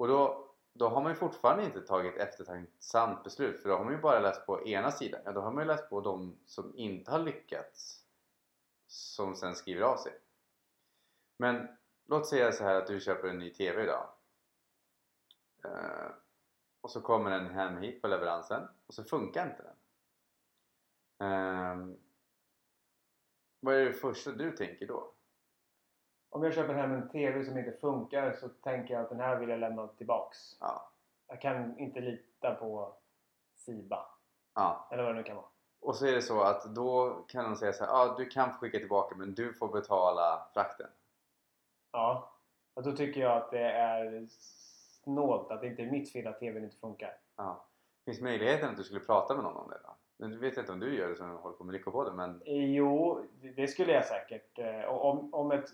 och 0.00 0.08
då, 0.08 0.50
då 0.72 0.88
har 0.88 1.02
man 1.02 1.12
ju 1.12 1.16
fortfarande 1.16 1.64
inte 1.64 1.80
tagit 1.80 2.16
eftertänksamt 2.16 3.24
beslut 3.24 3.62
för 3.62 3.68
då 3.68 3.76
har 3.76 3.84
man 3.84 3.92
ju 3.92 4.00
bara 4.00 4.20
läst 4.20 4.46
på 4.46 4.66
ena 4.66 4.90
sidan. 4.90 5.20
Ja, 5.24 5.32
då 5.32 5.40
har 5.40 5.52
man 5.52 5.62
ju 5.62 5.68
läst 5.68 5.90
på 5.90 6.00
de 6.00 6.38
som 6.46 6.76
inte 6.76 7.10
har 7.10 7.18
lyckats 7.18 8.04
som 8.86 9.36
sen 9.36 9.54
skriver 9.54 9.82
av 9.82 9.96
sig. 9.96 10.12
Men 11.36 11.68
låt 12.06 12.26
säga 12.26 12.52
så 12.52 12.64
här 12.64 12.74
att 12.74 12.86
du 12.86 13.00
köper 13.00 13.28
en 13.28 13.38
ny 13.38 13.50
TV 13.50 13.82
idag. 13.82 14.08
Eh, 15.64 16.10
och 16.80 16.90
så 16.90 17.00
kommer 17.00 17.30
den 17.30 17.46
hem 17.46 17.76
hit 17.76 18.02
på 18.02 18.08
leveransen 18.08 18.68
och 18.86 18.94
så 18.94 19.04
funkar 19.04 19.50
inte 19.50 19.62
den. 19.62 19.76
Ehm, 21.28 21.96
vad 23.60 23.74
är 23.74 23.84
det 23.84 23.92
första 23.92 24.32
du 24.32 24.52
tänker 24.52 24.86
då? 24.86 25.14
Om 26.30 26.42
jag 26.42 26.54
köper 26.54 26.74
hem 26.74 26.92
en 26.92 27.08
TV 27.08 27.44
som 27.44 27.58
inte 27.58 27.72
funkar 27.72 28.32
så 28.32 28.48
tänker 28.48 28.94
jag 28.94 29.02
att 29.02 29.08
den 29.10 29.20
här 29.20 29.36
vill 29.36 29.48
jag 29.48 29.60
lämna 29.60 29.86
tillbaks. 29.86 30.38
Ja, 30.60 30.90
Jag 31.28 31.40
kan 31.40 31.78
inte 31.78 32.00
lita 32.00 32.54
på 32.54 32.94
Siba. 33.56 34.06
ja. 34.54 34.88
Eller 34.90 35.02
vad 35.02 35.12
det 35.14 35.16
nu 35.16 35.22
kan 35.22 35.36
vara. 35.36 35.46
Och 35.80 35.96
så 35.96 36.06
är 36.06 36.12
det 36.12 36.22
så 36.22 36.40
att 36.42 36.64
då 36.74 37.24
kan 37.28 37.44
de 37.44 37.56
säga 37.56 37.72
så 37.72 37.84
här, 37.84 37.90
ja 37.92 38.14
du 38.18 38.26
kan 38.26 38.50
få 38.52 38.58
skicka 38.58 38.78
tillbaka 38.78 39.16
men 39.16 39.34
du 39.34 39.54
får 39.54 39.68
betala 39.68 40.46
frakten. 40.54 40.86
Ja. 41.92 42.30
Och 42.74 42.82
då 42.82 42.92
tycker 42.92 43.20
jag 43.20 43.36
att 43.36 43.50
det 43.50 43.70
är 43.72 44.26
snålt 45.02 45.50
att 45.50 45.60
det 45.60 45.66
inte 45.66 45.82
är 45.82 45.90
mitt 45.90 46.12
fel 46.12 46.26
att 46.26 46.38
TVn 46.40 46.64
inte 46.64 46.76
funkar. 46.76 47.16
Ja. 47.36 47.64
Finns 48.04 48.20
möjligheten 48.20 48.70
att 48.70 48.76
du 48.76 48.84
skulle 48.84 49.00
prata 49.00 49.34
med 49.34 49.44
någon 49.44 49.56
om 49.56 49.70
det 49.70 49.78
då? 49.84 49.96
Nu 50.26 50.38
vet 50.38 50.56
jag 50.56 50.62
inte 50.62 50.72
om 50.72 50.80
du 50.80 50.94
gör 50.98 51.08
det 51.08 51.16
som 51.16 51.30
håller 51.36 51.56
på 51.56 51.64
med 51.64 51.72
Lyckopodden 51.72 52.16
men 52.16 52.42
Jo, 52.46 53.24
det- 53.56 53.68
skulle 53.68 53.92
jag 53.92 54.04
säkert. 54.04 54.58
Eh, 54.58 54.84
Om, 54.84 55.34
om 55.34 55.50
ett 55.52 55.68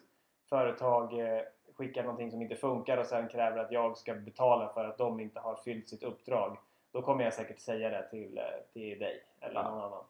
företag 0.49 1.19
eh, 1.21 1.41
skickar 1.75 2.03
någonting 2.03 2.31
som 2.31 2.43
inte 2.43 2.57
funkar 2.57 2.99
och 2.99 3.07
sen 3.07 3.29
kräver 3.29 3.59
att 3.59 3.73
jag 3.73 3.97
ska 3.97 4.15
betala 4.15 4.69
för 4.69 4.85
att 4.85 4.99
de 4.99 5.21
inte 5.21 5.41
har 5.41 5.55
fyllt 5.55 5.89
sitt 5.89 6.03
uppdrag. 6.03 6.57
Då 6.93 7.03
kommer 7.03 7.25
jag 7.25 7.35
säkert 7.35 7.59
säga 7.59 7.89
det 7.91 8.09
till, 8.11 8.39
eh, 8.39 8.45
till 8.73 8.99
dig 8.99 9.25
eller 9.41 9.55
Ja. 9.61 9.71
någon 9.71 9.81
annan. 9.81 10.05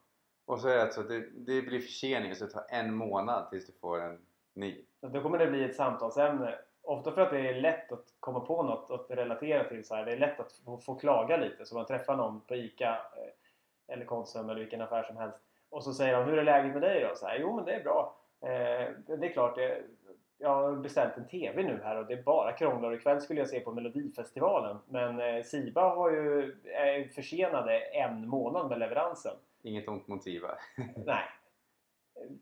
Och 0.46 0.60
så 0.60 0.68
är 0.68 0.76
det 0.76 0.82
alltså 0.82 1.00
att 1.00 1.08
det, 1.08 1.20
det 1.34 1.62
blir 1.62 1.80
försening 1.80 2.34
så 2.34 2.44
det 2.44 2.50
tar 2.50 2.64
en 2.68 2.94
månad 2.94 3.50
tills 3.50 3.66
du 3.66 3.72
får 3.72 4.00
en 4.00 4.18
ny. 4.54 4.84
Så 5.00 5.06
Då 5.08 5.22
kommer 5.22 5.38
det 5.38 5.46
bli 5.46 5.64
ett 5.64 5.76
samtalsämne. 5.76 6.58
Ofta 6.82 7.12
för 7.12 7.20
att 7.22 7.30
det 7.30 7.48
är 7.48 7.60
lätt 7.60 7.92
att 7.92 8.04
komma 8.20 8.40
på 8.40 8.62
något 8.62 8.90
att 8.90 9.16
relatera 9.18 9.64
till. 9.64 9.84
Så 9.84 9.94
här. 9.94 10.04
Det 10.04 10.12
är 10.12 10.18
lätt 10.18 10.40
att 10.40 10.52
få, 10.52 10.78
få 10.78 10.94
klaga 10.94 11.36
lite. 11.36 11.66
Så 11.66 11.74
man 11.74 11.86
träffar 11.86 12.16
någon 12.16 12.40
på 12.40 12.54
ICA 12.54 12.90
eh, 13.16 13.94
eller 13.94 14.04
Konsum 14.04 14.50
eller 14.50 14.60
vilken 14.60 14.80
affär 14.80 15.02
som 15.02 15.16
helst. 15.16 15.38
Och 15.70 15.84
så 15.84 15.92
säger 15.94 16.16
de 16.18 16.24
Hur 16.24 16.38
är 16.38 16.44
läget 16.44 16.72
med 16.72 16.82
dig 16.82 17.00
då? 17.10 17.16
Så 17.16 17.26
här, 17.26 17.38
jo 17.40 17.56
men 17.56 17.64
det 17.64 17.72
är 17.74 17.82
bra. 17.84 18.16
Eh, 18.40 18.90
det 19.18 19.26
är 19.26 19.32
klart. 19.32 19.56
Det, 19.56 19.82
jag 20.38 20.48
har 20.48 20.72
beställt 20.76 21.16
en 21.16 21.28
TV 21.28 21.62
nu 21.62 21.80
här 21.84 21.96
och 21.96 22.06
det 22.06 22.14
är 22.14 22.22
bara 22.22 22.52
krånglar. 22.52 22.92
Ikväll 22.94 23.20
skulle 23.20 23.40
jag 23.40 23.48
se 23.48 23.60
på 23.60 23.72
Melodifestivalen. 23.72 24.76
Men 24.88 25.20
eh, 25.20 25.42
Siba 25.42 25.94
har 25.94 26.10
ju, 26.10 26.56
är 26.64 27.08
försenade 27.08 27.78
en 27.78 28.28
månad 28.28 28.68
med 28.68 28.78
leveransen. 28.78 29.36
Inget 29.62 29.88
ont 29.88 30.08
mot 30.08 30.22
Siva. 30.24 30.58
Nej. 31.06 31.24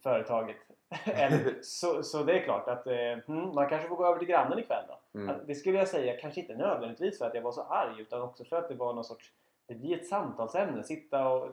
Företaget. 0.03 0.57
Eller, 1.05 1.55
så, 1.63 2.03
så 2.03 2.23
det 2.23 2.39
är 2.39 2.45
klart 2.45 2.69
att 2.69 2.87
eh, 2.87 3.19
hmm, 3.27 3.55
man 3.55 3.69
kanske 3.69 3.89
får 3.89 3.97
gå 3.97 4.07
över 4.07 4.19
till 4.19 4.29
grannen 4.29 4.59
ikväll 4.59 4.85
då. 4.89 5.19
Mm. 5.19 5.35
Att 5.37 5.47
Det 5.47 5.55
skulle 5.55 5.79
jag 5.79 5.89
säga, 5.89 6.17
kanske 6.21 6.41
inte 6.41 6.57
nödvändigtvis 6.57 7.19
för 7.19 7.27
att 7.27 7.35
jag 7.35 7.43
var 7.43 7.53
så 7.53 7.63
arg 7.63 8.01
utan 8.01 8.23
också 8.23 8.45
för 8.45 8.57
att 8.57 8.69
det 8.69 8.75
var 8.75 8.93
någon 8.95 9.05
sorts 9.05 9.33
Det 9.67 9.75
blir 9.75 9.97
ett 9.97 10.07
samtalsämne, 10.07 10.83
sitta 10.83 11.29
och 11.29 11.51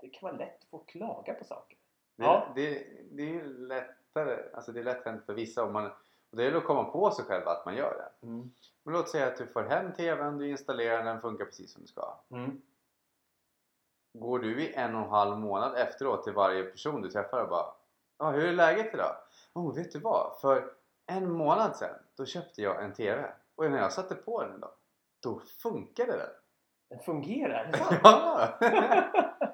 Det 0.00 0.08
kan 0.08 0.28
vara 0.28 0.38
lätt 0.38 0.62
att 0.62 0.68
få 0.70 0.78
klaga 0.78 1.34
på 1.34 1.44
saker. 1.44 1.78
Det, 2.16 2.24
Ja. 2.24 2.52
det, 2.54 2.86
det 3.10 3.22
är 3.22 3.26
ju 3.26 3.68
lättare, 4.14 4.38
alltså 4.52 4.72
det 4.72 4.80
är 4.80 4.84
lätt 4.84 5.04
hänt 5.04 5.26
för 5.26 5.34
vissa 5.34 5.64
om 5.64 5.72
man, 5.72 5.86
och 6.30 6.36
det 6.36 6.44
är 6.44 6.54
att 6.54 6.64
komma 6.64 6.84
på 6.84 7.10
sig 7.10 7.24
själv 7.24 7.48
att 7.48 7.64
man 7.64 7.76
gör 7.76 7.94
det. 7.94 8.26
Mm. 8.26 8.50
Men 8.82 8.94
låt 8.94 9.08
säga 9.08 9.26
att 9.26 9.36
du 9.36 9.46
får 9.46 9.62
hem 9.62 9.92
TVn, 9.92 10.38
du 10.38 10.50
installerar 10.50 11.04
den, 11.04 11.20
funkar 11.20 11.44
precis 11.44 11.72
som 11.72 11.82
det 11.82 11.88
ska. 11.88 12.14
Mm. 12.30 12.62
Går 14.18 14.38
du 14.38 14.62
i 14.62 14.74
en 14.74 14.94
och 14.94 15.02
en 15.02 15.08
halv 15.08 15.38
månad 15.38 15.76
efteråt 15.76 16.24
till 16.24 16.32
varje 16.32 16.64
person 16.64 17.02
du 17.02 17.10
träffar 17.10 17.42
och 17.42 17.48
bara 17.48 17.74
Ja, 18.18 18.30
hur 18.30 18.48
är 18.48 18.52
läget 18.52 18.94
idag? 18.94 19.16
Oh, 19.54 19.74
vet 19.74 19.92
du 19.92 19.98
vad? 19.98 20.40
För 20.40 20.72
en 21.06 21.32
månad 21.32 21.76
sedan 21.76 21.94
då 22.16 22.26
köpte 22.26 22.62
jag 22.62 22.84
en 22.84 22.92
TV 22.92 23.32
och 23.54 23.70
när 23.70 23.78
jag 23.78 23.92
satte 23.92 24.14
på 24.14 24.42
den 24.42 24.56
idag 24.56 24.70
då 25.22 25.40
funkade 25.40 26.12
den. 26.12 26.30
Den 26.88 26.98
fungerar? 26.98 27.70
Ja! 28.02 28.48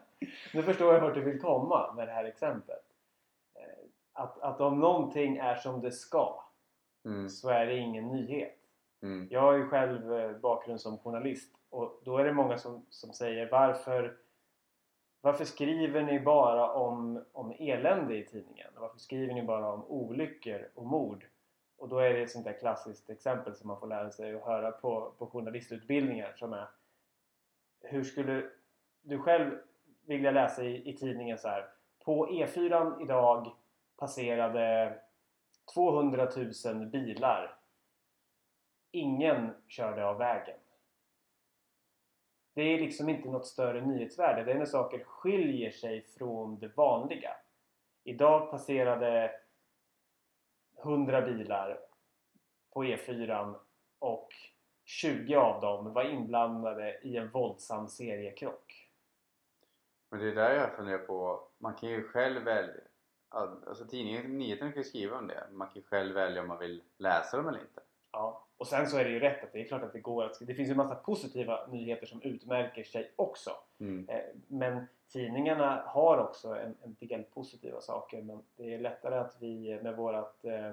Nu 0.54 0.62
förstår 0.62 0.94
jag 0.94 1.00
vart 1.00 1.14
du 1.14 1.20
vill 1.20 1.40
komma 1.40 1.92
med 1.92 2.08
det 2.08 2.12
här 2.12 2.24
exemplet. 2.24 2.88
Att, 4.18 4.38
att 4.38 4.60
om 4.60 4.80
någonting 4.80 5.37
är 5.37 5.56
som 5.56 5.80
det 5.80 5.92
ska 5.92 6.44
Mm, 7.04 7.28
så 7.28 7.48
är 7.48 7.66
det 7.66 7.76
ingen 7.76 8.08
nyhet. 8.08 8.58
mm, 9.02 9.28
Jag 9.30 9.40
har 9.40 9.52
ju 9.52 9.68
själv 9.68 10.14
eh, 10.14 10.37
bakgrund 10.38 10.80
som 10.80 10.98
journalist 10.98 11.54
och 11.70 12.00
då 12.04 12.18
är 12.18 12.25
det 12.25 12.32
många 12.32 12.58
som, 12.58 12.87
som 12.90 13.12
säger 13.12 13.50
varför 13.50 14.16
varför 15.20 15.44
skriver 15.44 16.02
ni 16.02 16.20
bara 16.20 16.72
om, 16.72 17.25
om 17.32 17.54
elände 17.58 18.16
i 18.16 18.26
tidningen? 18.26 18.70
Varför 18.76 18.98
skriver 18.98 19.34
ni 19.34 19.42
bara 19.42 19.72
om 19.72 19.84
olyckor 19.84 20.68
och 20.75 20.87
mord? 20.87 21.26
Och 21.78 21.88
då 21.88 21.98
är 21.98 22.14
det 22.14 22.22
ett 22.22 22.30
sånt 22.30 22.44
där 22.44 22.58
klassiskt 22.58 23.10
exempel 23.10 23.54
som 23.54 23.68
man 23.68 23.80
får 23.80 23.87
lära 23.87 24.10
sig 24.10 24.34
att 24.34 24.44
höra 24.44 24.70
på, 24.70 25.12
på 25.18 25.26
journalistutbildningar 25.26 26.32
som 26.37 26.52
är 26.52 26.68
Hur 27.80 28.04
skulle 28.04 28.50
du 29.02 29.18
själv 29.18 29.58
vilja 30.06 30.30
läsa 30.30 30.64
i, 30.64 30.90
i 30.90 30.96
tidningen 30.96 31.38
så 31.38 31.48
här 31.48 31.68
På 32.04 32.26
E4 32.26 33.02
idag 33.02 33.52
passerade 33.98 34.98
200 35.74 36.28
000 36.64 36.86
bilar 36.86 37.58
Ingen 38.90 39.54
körde 39.68 40.06
av 40.06 40.18
vägen. 40.18 40.58
Det 42.54 42.62
är 42.62 42.78
liksom 42.78 43.08
inte 43.08 43.28
något 43.28 43.46
större 43.46 43.86
nyhetsvärde. 43.86 44.44
Det 44.44 44.50
är 44.52 44.58
när 44.58 44.66
saker 44.66 45.04
skiljer 45.04 45.70
sig 45.70 46.02
från 46.02 46.58
det 46.58 46.76
vanliga. 46.76 47.30
Idag 48.04 48.50
passerade 48.50 49.40
100 50.82 51.22
bilar 51.22 51.80
på 52.72 52.84
E4 52.84 53.54
och 53.98 54.28
20 54.84 55.36
av 55.36 55.60
dem 55.60 55.92
var 55.92 56.04
inblandade 56.04 56.98
i 57.02 57.16
en 57.16 57.30
våldsam 57.30 57.88
seriekrock. 57.88 58.90
Men 60.10 60.20
det 60.20 60.28
är 60.28 60.34
där 60.34 60.54
jag 60.54 60.76
funderar 60.76 60.98
på, 60.98 61.48
man 61.58 61.74
kan 61.74 61.88
ju 61.88 62.08
själv 62.08 62.42
välja 62.42 62.88
Alltså 63.28 63.85
tidningen, 63.85 64.38
nyheterna 64.38 64.73
kan 64.73 64.82
ju 64.82 64.88
skriva 64.88 65.18
om 65.18 65.26
det, 65.26 65.44
man 65.52 65.68
kan 65.68 65.76
ju 65.76 65.82
själv 65.82 66.14
välja 66.14 66.42
om 66.42 66.49
man 66.49 66.58
vill 66.58 66.82
läsa 66.97 67.37
dem 67.37 67.49
eller 67.49 67.61
inte. 67.61 67.80
Ja. 68.12 68.44
Och 68.56 68.66
sen 68.66 68.87
så 68.87 68.97
är 68.99 69.04
det 69.04 69.11
ju 69.11 69.20
rätt 69.20 69.44
att 69.44 69.52
det 69.52 69.61
är 69.61 69.64
klart 69.64 69.82
att 69.82 69.92
det 69.92 70.00
går 70.00 70.25
att 70.25 70.38
Det 70.40 70.54
finns 70.54 70.70
ju 70.70 70.75
massa 70.75 70.94
positiva 70.94 71.66
nyheter 71.66 72.06
som 72.06 72.23
utmärker 72.23 72.85
sig 72.85 73.12
också. 73.16 73.50
Mm. 73.80 74.08
Eh, 74.08 74.25
Men 74.47 74.87
tidningarna 75.12 75.82
har 75.87 76.18
också 76.18 76.49
en, 76.49 76.76
en 76.82 76.97
del 77.00 77.23
positiva 77.23 77.80
saker 77.80 78.23
men 78.23 78.42
det 78.56 78.75
är 78.75 78.78
lättare 78.78 79.14
att 79.14 79.37
vi 79.40 79.80
med 79.82 79.97
vårat 79.97 80.44
eh, 80.44 80.73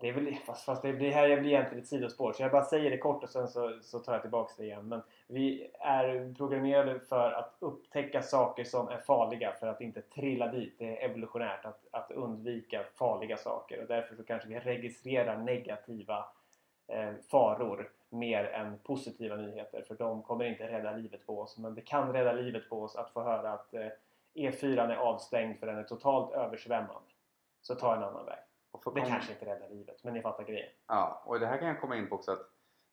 det 0.00 0.08
är 0.08 0.12
väl, 0.12 0.34
fast, 0.46 0.64
fast 0.64 0.82
det 0.82 0.92
det, 0.92 1.10
här 1.10 1.40
blir 1.40 1.50
egentligen 1.50 1.82
ett 1.82 1.88
sidospår 1.88 2.32
så 2.32 2.42
jag 2.42 2.52
bara 2.52 2.64
säger 2.64 2.90
det 2.90 2.98
kort 2.98 3.22
och 3.22 3.28
sen 3.28 3.48
så, 3.48 3.78
så 3.82 3.98
tar 3.98 4.12
jag 4.12 4.22
tillbaks 4.22 4.56
det 4.56 4.64
igen. 4.64 4.88
Men 4.88 5.02
vi 5.26 5.70
är 5.80 6.34
programmerade 6.34 7.00
för 7.00 7.32
att 7.32 7.56
upptäcka 7.58 8.22
saker 8.22 8.64
som 8.64 8.88
är 8.88 8.98
farliga 8.98 9.52
för 9.60 9.66
att 9.66 9.80
inte 9.80 10.02
trilla 10.02 10.46
dit. 10.46 10.74
Det 10.78 11.02
är 11.02 11.10
evolutionärt 11.10 11.64
att, 11.64 11.80
att 11.90 12.10
undvika 12.10 12.84
farliga 12.94 13.36
saker 13.36 13.82
och 13.82 13.88
därför 13.88 14.16
så 14.16 14.24
kanske 14.24 14.48
vi 14.48 14.58
registrerar 14.58 15.38
negativa 15.38 16.26
eh, 16.88 17.12
faror 17.30 17.90
mer 18.08 18.44
än 18.44 18.78
positiva 18.78 19.36
nyheter 19.36 19.82
för 19.88 19.94
de 19.94 20.22
kommer 20.22 20.44
inte 20.44 20.68
rädda 20.68 20.92
livet 20.96 21.26
på 21.26 21.40
oss 21.40 21.58
men 21.58 21.74
det 21.74 21.80
kan 21.80 22.12
rädda 22.12 22.32
livet 22.32 22.68
på 22.68 22.82
oss 22.82 22.96
att 22.96 23.10
få 23.10 23.22
höra 23.22 23.52
att 23.52 23.74
eh, 23.74 23.88
E4 24.34 24.90
är 24.90 24.96
avstängd 24.96 25.58
för 25.58 25.66
den 25.66 25.78
är 25.78 25.82
totalt 25.82 26.32
översvämmad. 26.32 27.02
Så 27.62 27.74
ta 27.74 27.96
en 27.96 28.02
annan 28.02 28.26
väg. 28.26 28.43
Det 28.78 29.00
kom- 29.00 29.10
kanske 29.10 29.32
inte 29.32 29.46
räddar 29.46 29.68
livet 29.68 30.04
men 30.04 30.14
ni 30.14 30.22
fattar 30.22 30.44
grejen. 30.44 30.70
Ja, 30.86 31.22
och 31.26 31.40
det 31.40 31.46
här 31.46 31.58
kan 31.58 31.68
jag 31.68 31.80
komma 31.80 31.96
in 31.96 32.08
på 32.08 32.14
också 32.14 32.32
att 32.32 32.50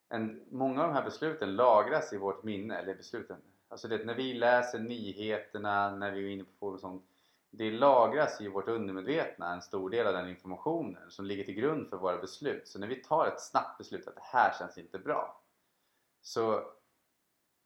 en, 0.10 0.46
många 0.52 0.82
av 0.82 0.88
de 0.88 0.94
här 0.94 1.04
besluten 1.04 1.56
lagras 1.56 2.14
i 2.14 2.18
vårt 2.18 2.44
minne, 2.44 2.78
eller 2.78 2.96
besluten, 2.96 3.42
alltså 3.68 3.88
det, 3.88 4.06
när 4.06 4.16
vi 4.16 4.34
läser 4.34 4.80
nyheterna, 4.80 5.96
när 5.96 6.12
vi 6.12 6.26
är 6.26 6.30
inne 6.30 6.44
på 6.44 6.52
forum 6.60 6.74
och 6.74 6.80
sånt, 6.80 7.04
det 7.50 7.72
lagras 7.72 8.42
i 8.42 8.48
vårt 8.48 8.68
undermedvetna 8.68 9.54
en 9.54 9.62
stor 9.62 9.90
del 9.90 10.08
av 10.08 10.14
den 10.14 10.30
informationen 10.30 11.12
som 11.12 11.26
ligger 11.26 11.44
till 11.44 11.54
grund 11.54 11.90
för 11.90 11.98
våra 11.98 12.18
beslut. 12.18 12.68
Så 12.68 12.80
när 12.80 12.88
vi 12.88 12.96
tar 12.96 13.28
ett 13.28 13.42
snabbt 13.42 13.78
beslut 13.78 14.08
att 14.08 14.16
det 14.16 14.22
här 14.24 14.54
känns 14.60 14.78
inte 14.78 15.00
bra 15.00 15.42
så 16.22 16.62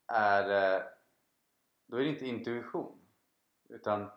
är 0.06 0.48
det, 0.48 0.84
då 1.86 1.96
är 1.96 2.00
det 2.00 2.08
inte 2.08 2.26
intuition 2.26 2.98
utan 3.68 4.10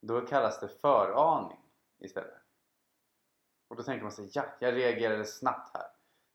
då 0.00 0.20
kallas 0.20 0.60
det 0.60 0.68
föraning 0.68 1.58
istället. 1.98 2.45
Och 3.68 3.76
då 3.76 3.82
tänker 3.82 4.02
man 4.02 4.12
sig, 4.12 4.30
ja, 4.32 4.44
jag 4.58 4.74
reagerade 4.74 5.24
snabbt 5.24 5.76
här. 5.76 5.86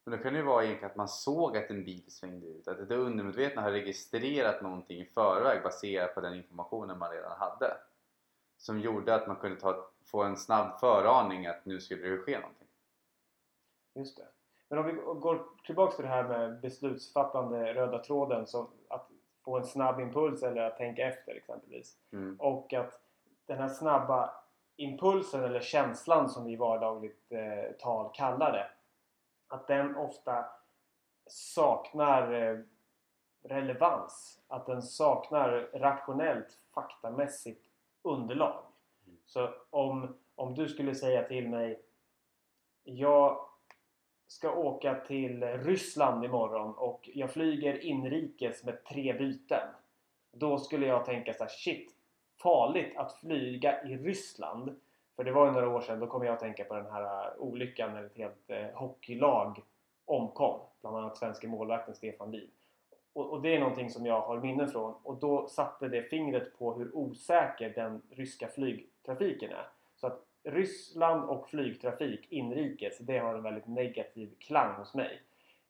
Men 0.06 0.18
då 0.18 0.24
kan 0.24 0.34
det 0.34 0.40
ju 0.40 0.46
vara 0.46 0.64
egentligen 0.64 0.92
att 0.92 0.98
man 0.98 1.08
såg 1.08 1.58
att 1.58 1.70
en 1.70 1.84
bil 1.84 2.12
svängde 2.12 2.48
ut. 2.48 2.68
Att 2.68 2.90
det 2.90 2.96
undermedvetna 2.96 3.62
har 3.62 3.72
registrerat 3.72 4.62
någonting 4.62 5.02
i 5.02 5.06
förväg 5.06 5.64
baserat 5.64 6.16
på 6.16 6.22
den 6.22 6.34
informationen 6.34 7.00
man 7.00 7.12
redan 7.12 7.38
hade. 7.40 7.78
Som 8.58 8.80
gjorde 8.80 9.16
att 9.16 9.28
man 9.28 9.36
kunde 9.36 9.60
ta, 9.60 9.90
få 10.06 10.24
en 10.24 10.38
snabb 10.38 10.80
föraning 10.80 11.46
att 11.46 11.66
nu 11.66 11.80
skulle 11.80 12.10
det 12.10 12.18
ske 12.18 12.40
någonting. 12.40 12.68
Just 13.96 14.18
det. 14.18 14.28
Men 14.70 14.80
om 14.80 14.86
vi 14.86 14.92
går 14.94 15.46
tillbaks 15.66 15.96
till 15.96 16.06
det 16.06 16.12
här 16.12 16.28
med 16.28 16.60
beslutsfattande 16.62 17.74
röda 17.74 18.00
tråden 18.00 18.48
som 18.48 18.68
att 18.90 19.10
få 19.46 19.58
en 19.58 19.66
snabb 19.66 20.00
impuls 20.00 20.44
eller 20.44 20.62
att 20.62 20.78
tänka 20.78 21.08
efter 21.08 21.36
exempelvis. 21.36 21.98
Mm. 22.12 22.36
Och 22.40 22.74
att 22.74 23.02
den 23.46 23.58
här 23.58 23.70
snabba 23.70 24.41
impulsen 24.76 25.44
eller 25.44 25.60
känslan 25.60 26.30
som 26.30 26.46
vi 26.46 26.52
i 26.52 26.56
vardagligt 26.56 27.32
eh, 27.32 27.72
tal 27.80 28.12
kallar 28.14 28.52
det. 28.52 28.70
Att 29.48 29.68
den 29.68 29.96
ofta 29.96 30.46
saknar 31.28 32.34
eh, 32.34 32.60
relevans. 33.44 34.42
Att 34.48 34.66
den 34.66 34.82
saknar 34.82 35.70
rationellt 35.74 36.58
faktamässigt 36.74 37.66
underlag. 38.02 38.64
Mm. 39.08 39.18
Så 39.26 39.50
om, 39.70 40.18
om 40.36 40.56
du 40.56 40.68
skulle 40.68 40.96
säga 40.96 41.24
till 41.24 41.50
mig 41.50 41.82
Jag 42.84 43.46
ska 44.28 44.52
åka 44.52 44.96
till 44.96 45.44
Ryssland 45.44 46.26
imorgon 46.26 46.74
och 46.74 47.10
jag 47.14 47.32
flyger 47.32 47.86
inrikes 47.86 48.64
med 48.64 48.84
tre 48.84 49.14
byten. 49.14 49.68
Då 50.32 50.58
skulle 50.58 50.86
jag 50.86 51.06
tänka 51.06 51.34
så 51.34 51.44
här, 51.44 51.50
shit 51.50 51.96
farligt 52.44 52.98
att 52.98 53.14
flyga 53.14 53.84
i 53.84 53.98
Ryssland. 53.98 54.76
För 55.16 55.24
det 55.24 55.32
var 55.32 55.46
ju 55.46 55.52
några 55.52 55.70
år 55.70 55.82
sedan, 55.82 56.00
då 56.00 56.08
kommer 56.08 56.26
jag 56.26 56.34
att 56.34 56.40
tänka 56.40 56.64
på 56.64 56.76
den 56.76 56.92
här 56.92 57.04
äh, 57.04 57.42
olyckan 57.42 57.94
när 57.94 58.04
ett 58.04 58.18
helt 58.18 58.50
eh, 58.50 58.66
hockeylag 58.74 59.62
omkom. 60.06 60.60
Bland 60.82 60.98
annat 60.98 61.18
svenska 61.18 61.48
målvakten 61.48 61.96
Stefan 61.96 62.32
Liv. 62.32 62.50
Och, 63.14 63.30
och 63.32 63.42
det 63.42 63.56
är 63.56 63.60
någonting 63.60 63.90
som 63.90 64.06
jag 64.06 64.22
har 64.22 64.38
minnen 64.40 64.68
från 64.68 64.94
och 65.04 65.16
då 65.16 65.48
satte 65.48 65.88
det 65.88 66.04
fingret 66.04 66.58
på 66.60 66.74
hur 66.74 66.96
osäker 66.96 67.70
den 67.70 68.02
ryska 68.10 68.48
flygtrafiken 68.48 69.52
är. 69.52 69.68
Så 69.96 70.08
att 70.08 70.20
Ryssland 70.44 71.30
och 71.30 71.50
flygtrafik 71.50 72.32
inrikes, 72.32 72.98
det 72.98 73.18
har 73.18 73.36
en 73.36 73.44
väldigt 73.44 73.68
negativ 73.68 74.36
klang 74.40 74.76
hos 74.76 74.94
mig. 74.94 75.22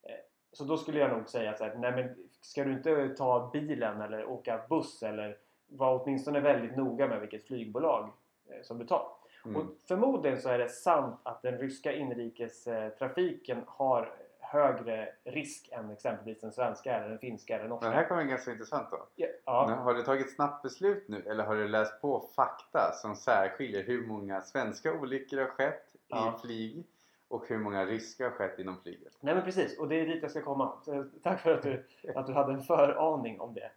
Eh, 0.04 0.16
Så 0.54 0.64
då 0.64 0.78
skulle 0.78 1.00
jag 1.00 1.12
nog 1.12 1.30
säga 1.30 1.54
så 1.54 1.64
här, 1.64 1.76
nej 1.76 1.92
men 1.92 2.30
ska 2.42 2.64
du 2.64 2.74
inte 2.74 3.10
ta 3.18 3.50
bilen 3.54 4.02
eller 4.02 4.26
åka 4.26 4.62
buss 4.70 5.04
eller 5.04 5.38
vara 5.72 6.00
åtminstone 6.00 6.40
väldigt 6.40 6.78
noga 6.78 7.08
med 7.08 7.20
vilket 7.20 7.44
flygbolag 7.48 8.10
eh, 8.50 8.62
som 8.64 8.78
du 8.78 8.86
tar. 8.86 9.08
Mm. 9.46 9.58
Och 9.62 9.66
förmodligen 9.88 10.42
så 10.42 10.50
är 10.50 10.58
det 10.58 10.70
sant 10.70 11.20
att 11.24 11.42
den 11.42 11.58
ryska 11.58 11.92
inrikestrafiken 11.94 13.64
har 13.68 14.14
högre 14.40 15.10
risk 15.24 15.70
än 15.72 15.90
exempelvis 15.92 16.40
den 16.42 16.52
svenska 16.52 16.96
eller 16.96 17.10
den 17.10 17.20
finska 17.20 17.54
eller 17.56 17.64
Men 17.64 17.70
norska. 17.70 17.90
det 17.90 17.96
här 17.96 18.08
kommer 18.08 18.24
ganska 18.24 18.52
intressant 18.52 18.88
då. 18.92 18.98
Ja, 19.16 19.28
ja. 19.46 19.76
Har 19.76 19.94
du 19.94 20.04
tagit 20.04 20.36
snabbt 20.36 20.64
beslut 20.64 21.08
nu 21.08 21.24
eller 21.28 21.44
har 21.44 21.56
du 21.56 21.68
läst 21.68 22.02
på 22.02 22.20
fakta 22.36 22.92
som 22.94 23.16
särskiljer 23.16 23.84
hur 23.84 24.08
många 24.08 24.42
svenska 24.42 24.94
olyckor 24.94 25.38
har 25.38 25.46
skett 25.48 25.96
Ja. 26.08 26.34
i 26.38 26.42
flyg 26.48 26.84
och 27.28 27.48
hur 27.48 27.58
många 27.58 27.86
ryska 27.86 28.24
har 28.24 28.32
skett 28.32 28.60
inom 28.60 28.78
flyget? 28.84 29.14
Nej 29.20 29.36
men 29.36 29.44
precis, 29.44 29.80
och 29.80 29.88
det 29.88 29.96
är 29.96 30.06
dit 30.06 30.22
jag 30.22 30.32
ska 30.32 30.42
komma. 30.42 30.74
Så, 30.86 31.06
tack 31.24 31.42
för 31.42 31.54
att 31.54 31.64
du, 31.64 31.86
att 32.16 32.28
du 32.28 32.34
hade 32.34 32.54
en 32.54 32.62
föraning 32.62 33.40
om 33.40 33.54
det. 33.54 33.72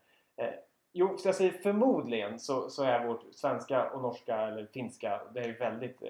Jo, 0.96 1.18
så 1.18 1.28
jag 1.28 1.34
säger 1.34 1.52
förmodligen 1.52 2.38
så, 2.38 2.70
så 2.70 2.84
är 2.84 3.06
vårt 3.06 3.24
svenska 3.34 3.90
och 3.90 4.02
norska 4.02 4.36
eller 4.36 4.66
finska, 4.66 5.20
det 5.34 5.40
är 5.40 5.44
ju 5.44 5.56
väldigt 5.56 6.02
eh, 6.02 6.08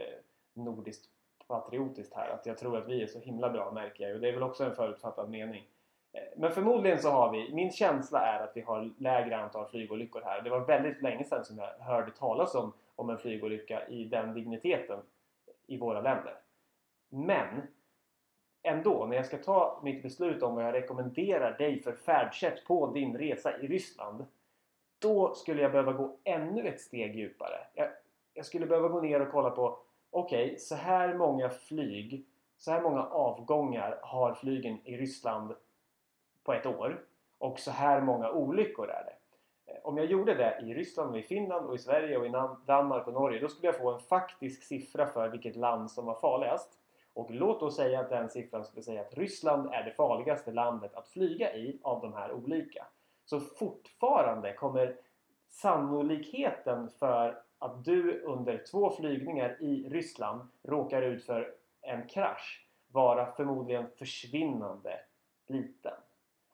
nordiskt 0.55 1.09
patriotiskt 1.47 2.14
här. 2.14 2.29
Att 2.29 2.47
jag 2.47 2.59
tror 2.59 2.79
att 2.79 2.88
vi 2.88 3.03
är 3.03 3.07
så 3.07 3.18
himla 3.18 3.51
bra 3.51 3.70
märker 3.70 4.05
jag 4.05 4.09
ju. 4.11 4.14
Och 4.14 4.20
det 4.20 4.29
är 4.29 4.33
väl 4.33 4.42
också 4.42 4.64
en 4.64 4.75
förutfattad 4.75 5.31
mening. 5.31 5.66
Eh, 6.12 6.23
men 6.37 6.53
förmodligen 6.53 6.99
så 6.99 7.11
har 7.11 7.33
vi, 7.33 7.55
min 7.55 7.70
känsla 7.73 8.20
är 8.20 8.44
att 8.44 8.57
vi 8.57 8.61
har 8.61 8.90
lägre 8.99 9.37
antal 9.37 9.66
flygolyckor 9.66 10.23
här. 10.25 10.42
Det 10.42 10.51
var 10.51 10.61
väldigt 10.61 11.03
länge 11.03 11.25
sedan 11.25 11.44
som 11.44 11.59
jag 11.59 11.85
hörde 11.85 12.11
talas 12.11 12.55
om 12.55 12.73
om 12.97 13.11
en 13.11 13.18
flygolycka 13.18 13.88
i 13.88 14.05
den 14.05 14.35
digniteten 14.35 14.99
i 15.66 15.79
våra 15.79 16.01
länder. 16.01 16.35
Men 17.09 17.62
ändå, 18.62 19.07
när 19.07 19.16
jag 19.16 19.27
ska 19.27 19.38
ta 19.38 19.81
mitt 19.85 20.03
beslut 20.03 20.42
om 20.42 20.55
vad 20.55 20.64
jag 20.64 20.75
rekommenderar 20.75 21.59
dig 21.59 21.83
för 21.83 21.92
färdsätt 21.92 22.64
på 22.64 22.87
din 22.87 23.18
resa 23.18 23.59
i 23.59 23.66
Ryssland. 23.66 24.25
Då 25.05 25.35
skulle 25.35 25.62
jag 25.62 25.73
behöva 25.73 25.93
gå 25.93 26.17
ännu 26.25 26.69
ett 26.69 26.81
steg 26.81 27.17
djupare. 27.17 27.67
Jag, 27.75 27.88
jag 28.35 28.47
skulle 28.47 28.67
behöva 28.67 28.88
gå 28.88 29.01
ner 29.01 29.21
och 29.21 29.33
kolla 29.33 29.51
på 29.51 29.79
okej, 30.11 30.45
okay, 30.47 30.59
så 30.59 30.75
här 30.75 31.14
många 31.14 31.51
flyg, 31.51 32.27
så 32.57 32.71
här 32.71 32.81
många 32.81 33.03
avgångar 33.03 33.99
har 34.03 34.35
flygen 34.35 34.79
i 34.85 34.97
Ryssland 34.97 35.55
på 36.45 36.53
ett 36.53 36.67
år 36.67 37.05
och 37.38 37.59
så 37.59 37.71
här 37.71 38.01
många 38.01 38.31
olyckor 38.31 38.88
är 38.90 39.05
det. 39.05 39.17
Eh, 39.73 39.79
om 39.83 39.97
jag 39.97 40.07
gjorde 40.07 40.35
det 40.35 40.61
i 40.62 40.75
Ryssland, 40.75 41.11
och 41.11 41.19
i 41.19 41.23
Finland, 41.23 41.67
och 41.67 41.75
i 41.75 41.79
Sverige, 41.79 42.19
och 42.19 42.27
i 42.27 42.33
Danmark 42.67 43.07
och 43.07 43.12
Norge 43.12 43.40
då 43.40 43.49
skulle 43.49 43.69
jag 43.69 43.79
få 43.79 43.93
en 43.93 44.01
faktisk 44.01 44.62
siffra 44.62 45.07
för 45.07 45.29
vilket 45.29 45.57
land 45.57 45.90
som 45.90 46.07
var 46.07 46.14
farligast. 46.14 46.79
Och 47.14 47.31
låt 47.31 47.62
oss 47.62 47.77
säga 47.77 48.01
att 48.01 48.11
den 48.11 48.31
siffran 48.31 48.64
skulle 48.64 48.83
säga 48.83 49.01
att 49.01 49.14
Ryssland 49.14 49.75
är 49.75 49.85
det 49.85 49.90
farligaste 49.90 50.53
landet 50.53 50.95
att 50.95 51.09
flyga 51.09 51.55
i 51.55 51.79
av 51.83 52.01
de 52.01 52.12
här 52.12 52.33
olika. 52.33 52.87
Så 53.25 53.41
fortfarande 53.41 54.53
kommer 54.53 54.97
sannolikheten 55.51 56.91
för 56.91 57.43
att 57.59 57.85
du 57.85 58.21
under 58.21 58.65
två 58.71 58.91
flygningar 58.91 59.57
i 59.61 59.89
Ryssland 59.89 60.49
råkar 60.63 61.03
ut 61.03 61.25
för 61.25 61.55
en 61.83 62.09
krasch 62.09 62.67
vara 62.93 63.33
förmodligen 63.33 63.91
försvinnande 63.99 65.01
liten. 65.47 65.95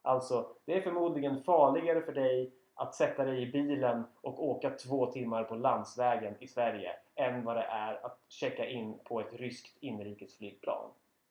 Alltså, 0.03 0.49
det 0.65 0.77
är 0.77 0.81
förmodligen 0.81 1.43
farligare 1.43 2.03
för 2.03 2.13
dig 2.13 2.53
att 2.75 2.95
sätta 2.95 3.25
dig 3.25 3.43
i 3.43 3.53
bilen 3.53 4.05
och 4.21 4.49
åka 4.49 4.71
två 4.71 5.07
timmar 5.07 5.45
på 5.45 5.55
landsvägen 5.55 6.35
i 6.41 6.47
Sverige 6.47 6.93
än 7.15 7.45
vad 7.45 7.57
det 7.57 7.63
är 7.63 8.07
att 8.07 8.19
checka 8.29 8.69
in 8.69 8.99
på 9.05 9.21
ett 9.21 9.33
ryskt 9.33 9.83
inrikesflygplan. 9.83 10.91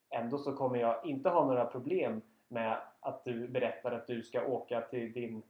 Ändå 0.09 0.37
så 0.37 0.55
kommer 0.55 0.79
jag 0.79 1.05
inte 1.05 1.29
ha 1.29 1.45
några 1.45 1.65
problem 1.65 2.21
med 2.47 2.81
att 2.99 3.23
du 3.23 3.47
berättar 3.47 3.91
att 3.91 4.07
du 4.07 4.23
ska 4.23 4.45
åka 4.45 4.81
till 4.81 5.13
din 5.13 5.43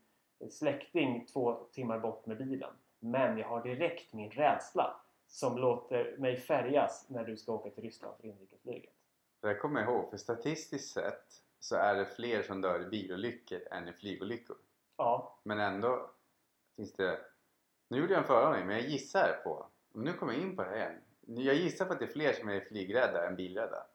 släkting 0.50 1.26
två 1.26 1.54
timmar 1.54 2.00
bort 2.00 2.26
med 2.26 2.38
bilen. 2.38 2.74
Men 3.00 3.38
jag 3.38 3.48
har 3.48 3.64
direkt 3.64 4.14
min 4.14 4.32
rädsla 4.32 5.02
som 5.28 5.58
låter 5.58 6.18
mig 6.18 6.38
färgas 6.38 7.06
när 7.10 7.24
du 7.24 7.38
ska 7.38 7.54
åka 7.54 7.70
till 7.70 7.84
Ryssland 7.84 8.16
för 8.18 8.28
inrikesflyget. 8.28 8.94
Det 9.42 9.56
kommer 9.56 9.82
jag 9.82 9.90
ihåg, 9.90 10.10
för 10.10 10.18
statistiskt 10.18 10.94
sett 10.94 11.44
så 11.60 11.76
är 11.76 11.96
det 11.96 12.06
fler 12.06 12.42
som 12.42 12.62
dör 12.62 12.82
i 12.82 12.86
bilolyckor 12.86 13.60
än 13.72 13.88
i 13.88 13.94
flygolyckor. 13.94 14.58
Ja. 14.98 15.40
Men 15.44 15.60
ändå 15.60 16.10
finns 16.76 16.94
det... 16.94 17.20
Nu 17.88 17.98
gjorde 17.98 18.14
jag 18.14 18.22
en 18.22 18.28
föraning, 18.28 18.68
men 18.68 18.76
jag 18.76 18.86
gissar 18.86 19.42
på... 19.44 19.66
Nu 19.94 20.14
kommer 20.14 20.34
jag 20.34 20.42
in 20.42 20.56
på 20.56 20.64
det 20.64 20.70
här 20.70 20.78
igen. 20.78 21.02
Jag 21.46 21.56
gissar 21.56 21.86
på 21.86 21.94
att 21.94 22.00
det 22.00 22.06
är 22.06 22.12
fler 22.12 22.34
som 22.34 22.50
är 22.50 22.60
flygrädda 22.60 23.28
än 23.28 23.36
bilrädda. 23.36 23.86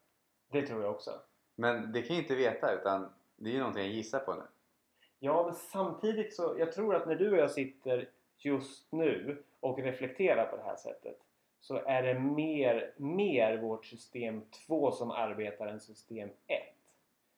Det 0.54 0.66
tror 0.66 0.82
jag 0.82 0.90
också. 0.90 1.10
Men 1.54 1.92
det 1.92 2.02
kan 2.02 2.16
jag 2.16 2.24
inte 2.24 2.34
veta 2.34 2.72
utan 2.72 3.12
det 3.36 3.50
är 3.50 3.52
ju 3.52 3.58
någonting 3.58 3.82
jag 3.82 3.92
gissar 3.92 4.18
på 4.18 4.34
nu. 4.34 4.42
Ja, 5.18 5.44
men 5.44 5.54
samtidigt 5.54 6.34
så... 6.34 6.56
Jag 6.58 6.72
tror 6.72 6.94
att 6.94 7.06
när 7.06 7.14
du 7.14 7.30
och 7.30 7.38
jag 7.38 7.50
sitter 7.50 8.08
just 8.38 8.92
nu 8.92 9.42
och 9.60 9.78
reflekterar 9.78 10.46
på 10.46 10.56
det 10.56 10.62
här 10.62 10.76
sättet 10.76 11.16
så 11.60 11.76
är 11.76 12.02
det 12.02 12.20
mer, 12.20 12.94
mer 12.96 13.56
vårt 13.56 13.86
system 13.86 14.42
2 14.66 14.92
som 14.92 15.10
arbetar 15.10 15.66
än 15.66 15.80
system 15.80 16.28
1. 16.46 16.62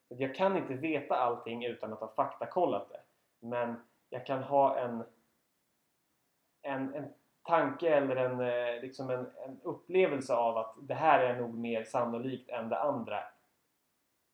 Jag 0.09 0.35
kan 0.35 0.57
inte 0.57 0.74
veta 0.74 1.16
allting 1.16 1.64
utan 1.64 1.92
att 1.92 2.00
ha 2.00 2.09
faktakollat 2.09 2.88
det. 2.88 3.00
Men 3.46 3.74
jag 4.11 4.26
kan 4.26 4.42
ha 4.42 4.79
en, 4.79 5.05
en, 6.62 6.94
en 6.94 7.12
tanke 7.46 7.88
eller 7.88 8.16
en, 8.16 8.40
eh, 8.40 8.80
liksom 8.82 9.11
en, 9.11 9.26
en 9.46 9.61
upplevelse 9.62 10.35
av 10.35 10.59
att 10.59 10.74
det 10.80 10.94
här 10.94 11.20
är 11.20 11.40
nog 11.40 11.54
mer 11.54 11.85
sannolikt 11.85 12.50
än 12.50 12.68
det 12.68 12.80
andra. 12.80 13.18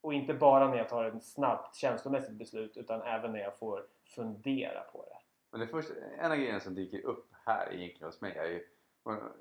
Och 0.00 0.14
inte 0.14 0.34
bara 0.34 0.68
när 0.68 0.76
jag 0.76 0.88
tar 0.88 1.04
ett 1.04 1.24
snabbt 1.24 1.76
känslomässigt 1.76 2.34
beslut 2.34 2.76
utan 2.76 3.02
även 3.02 3.32
när 3.32 3.40
jag 3.40 3.58
får 3.58 3.86
fundera 4.16 4.80
på 4.80 5.04
det. 5.10 5.18
Men 5.50 5.60
det 5.60 5.66
första, 5.66 5.94
en 6.18 6.32
av 6.32 6.36
grejerna 6.36 6.60
som 6.60 6.74
dyker 6.74 7.06
upp 7.06 7.28
här 7.44 7.72
egentligen 7.72 8.08
hos 8.08 8.20
mig 8.20 8.36
är 8.36 8.46
ju 8.46 8.66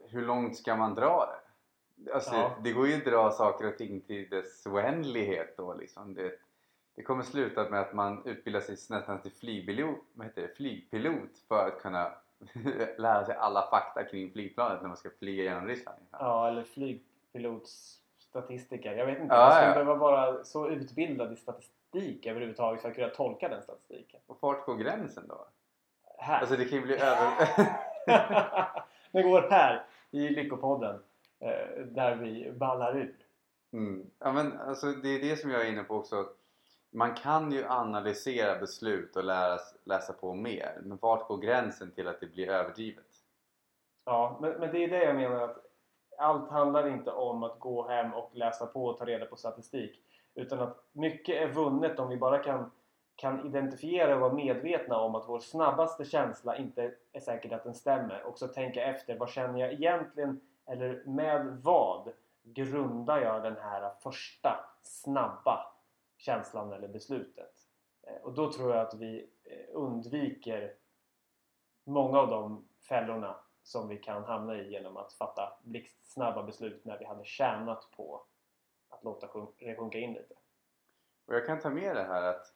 hur 0.07 0.21
långt 0.21 0.57
ska 0.57 0.75
man 0.75 0.95
dra 0.95 1.25
det? 1.25 1.51
Alltså, 2.13 2.36
ja. 2.36 2.57
Det 2.63 2.73
går 2.73 2.88
ju 2.88 2.95
att 2.95 3.05
dra 3.05 3.31
saker 3.31 3.67
och 3.67 3.77
ting 3.77 4.01
till 4.01 4.29
dess 4.29 4.65
oändlighet 4.67 5.57
då 5.57 5.73
liksom. 5.73 6.13
Det, 6.13 6.31
det 6.95 7.03
kommer 7.03 7.23
sluta 7.23 7.69
med 7.69 7.79
att 7.79 7.93
man 7.93 8.25
utbildar 8.25 8.62
sig 8.62 8.75
nästan 8.89 9.21
till 9.21 9.31
flygpilot, 9.31 9.99
vad 10.13 10.27
heter 10.27 10.41
det, 10.41 10.55
flygpilot 10.55 11.39
för 11.47 11.67
att 11.67 11.81
kunna 11.81 12.12
lära 12.97 13.25
sig 13.25 13.36
alla 13.36 13.67
fakta 13.69 14.04
kring 14.04 14.32
flygplanet 14.32 14.82
när 14.82 14.88
man 14.88 14.97
ska 14.97 15.10
flyga 15.19 15.43
genom 15.43 15.67
Ryssland. 15.67 15.99
Ja, 16.12 16.47
eller 16.47 16.63
flygpilotsstatistiker. 16.63 18.93
Jag 18.93 19.06
vet 19.06 19.19
inte, 19.19 19.36
ja, 19.36 19.41
man 19.41 19.51
skulle 19.51 19.67
ja. 19.67 19.73
behöva 19.73 19.95
vara 19.95 20.43
så 20.43 20.69
utbildad 20.69 21.34
i 21.34 21.36
statistik 21.36 22.25
överhuvudtaget 22.25 22.82
för 22.82 22.89
att 22.89 22.95
kunna 22.95 23.10
tolka 23.10 23.49
den 23.49 23.63
statistiken. 23.63 24.19
Och 24.27 24.39
fart 24.39 24.65
går 24.65 24.75
gränsen 24.75 25.27
då? 25.27 25.47
Här. 26.17 26.39
Alltså 26.39 26.56
det 26.56 26.65
kan 26.65 26.77
ju 26.77 26.86
bli 26.86 26.95
över... 27.01 27.47
den 29.12 29.32
går 29.32 29.49
här 29.49 29.86
i 30.12 30.30
Lyckopodden 30.30 31.04
eh, 31.39 31.86
där 31.86 32.15
vi 32.15 32.51
ballar 32.51 32.97
ur. 32.97 33.15
Mm. 33.73 34.06
Ja, 34.19 34.32
men 34.32 34.60
alltså, 34.60 34.88
det 34.88 35.10
är 35.10 35.19
det 35.19 35.36
som 35.36 35.51
jag 35.51 35.62
är 35.62 35.71
inne 35.71 35.84
på 35.84 35.95
också 35.95 36.30
man 36.91 37.15
kan 37.15 37.51
ju 37.51 37.65
analysera 37.65 38.60
beslut 38.60 39.15
och 39.15 39.23
lära, 39.23 39.60
läsa 39.84 40.13
på 40.13 40.34
mer 40.34 40.80
men 40.82 40.97
vart 41.01 41.27
går 41.27 41.38
gränsen 41.38 41.91
till 41.91 42.08
att 42.08 42.19
det 42.19 42.27
blir 42.27 42.49
överdrivet? 42.49 43.06
Ja, 44.06 44.38
men, 44.41 44.51
men 44.51 44.71
det 44.71 44.84
är 44.84 44.89
det 44.89 45.04
jag 45.04 45.15
menar 45.15 45.41
att 45.41 45.58
allt 46.17 46.49
handlar 46.49 46.88
inte 46.88 47.12
om 47.12 47.43
att 47.43 47.60
gå 47.60 47.88
hem 47.88 48.13
och 48.13 48.32
läsa 48.34 48.65
på 48.65 48.86
och 48.86 48.97
ta 48.97 49.06
reda 49.06 49.25
på 49.25 49.36
statistik 49.36 49.99
utan 50.36 50.60
att 50.60 50.77
mycket 50.91 51.36
är 51.36 51.47
vunnet 51.47 51.99
om 51.99 52.10
vi 52.10 52.17
bara 52.17 52.39
kan, 52.39 52.71
kan 53.15 53.45
identifiera 53.45 54.15
och 54.15 54.21
vara 54.21 54.34
medvetna 54.34 54.97
om 54.97 55.15
att 55.15 55.30
vår 55.30 55.39
snabbaste 55.39 56.06
känsla 56.06 56.58
inte 56.58 56.93
är 57.12 57.19
säkert 57.19 57.51
att 57.51 57.63
den 57.63 57.73
stämmer 57.73 58.23
och 58.23 58.38
så 58.38 58.47
tänka 58.47 58.84
efter 58.84 59.17
vad 59.17 59.30
känner 59.30 59.60
jag 59.60 59.73
egentligen 59.73 60.41
eller 60.65 61.04
med 61.06 61.58
vad 61.62 62.12
grundar 62.43 63.21
jag 63.21 63.43
den 63.43 63.58
här 63.58 63.91
första 64.04 64.65
snabba 64.84 65.70
känslan 66.21 66.73
eller 66.73 66.88
beslutet. 66.88 67.67
Eh, 68.07 68.23
och 68.23 68.34
då 68.34 68.51
tror 68.51 68.71
jag 68.71 68.88
att 68.88 68.93
vi 68.93 69.29
eh, 69.43 69.75
undviker 69.75 70.75
många 71.84 72.19
av 72.19 72.29
de 72.29 72.67
fällorna 72.89 73.36
som 73.63 73.88
vi 73.88 73.97
kan 73.97 74.23
hamna 74.23 74.57
i 74.57 74.71
genom 74.71 74.97
att 74.97 75.13
fatta 75.13 75.60
blixtsnabba 75.63 76.43
beslut 76.43 76.86
när 76.86 76.99
vi 76.99 77.05
hade 77.05 77.25
tjänat 77.25 77.91
på 77.91 78.25
att 78.89 79.03
låta 79.03 79.27
det 79.60 79.75
sjunka 79.75 79.99
in 79.99 80.13
lite. 80.13 80.34
Och 81.25 81.36
jag 81.36 81.45
kan 81.45 81.60
ta 81.60 81.69
med 81.69 81.95
det 81.95 82.03
här 82.03 82.23
att 82.23 82.55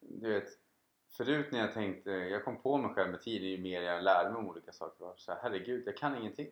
du 0.00 0.32
vet 0.32 0.48
förut 1.16 1.52
när 1.52 1.58
jag 1.58 1.72
tänkte, 1.72 2.10
jag 2.10 2.44
kom 2.44 2.62
på 2.62 2.76
mig 2.76 2.94
själv 2.94 3.10
med 3.10 3.20
tiden 3.20 3.48
ju 3.48 3.58
mer 3.58 3.82
jag 3.82 4.04
lärde 4.04 4.30
mig 4.30 4.38
om 4.38 4.48
olika 4.48 4.72
saker 4.72 5.04
var 5.04 5.14
så 5.16 5.32
här, 5.32 5.38
herregud 5.42 5.82
jag 5.86 5.96
kan 5.96 6.16
ingenting. 6.16 6.50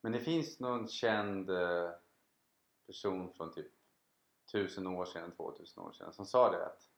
Men 0.00 0.12
det 0.12 0.20
finns 0.20 0.60
någon 0.60 0.88
känd 0.88 1.50
eh, 1.50 1.90
person 2.86 3.32
från 3.32 3.52
typ 3.52 3.79
tusen 4.52 4.86
år 4.86 5.04
sedan, 5.04 5.32
2000 5.36 5.82
år 5.82 5.92
sedan 5.92 6.12
som 6.12 6.26
sa 6.26 6.50
det 6.50 6.66
att 6.66 6.88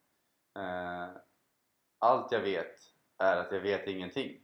eh, 0.59 1.17
allt 1.99 2.33
jag 2.33 2.41
vet 2.41 2.77
är 3.19 3.37
att 3.37 3.53
jag 3.53 3.61
vet 3.61 3.87
ingenting. 3.87 4.41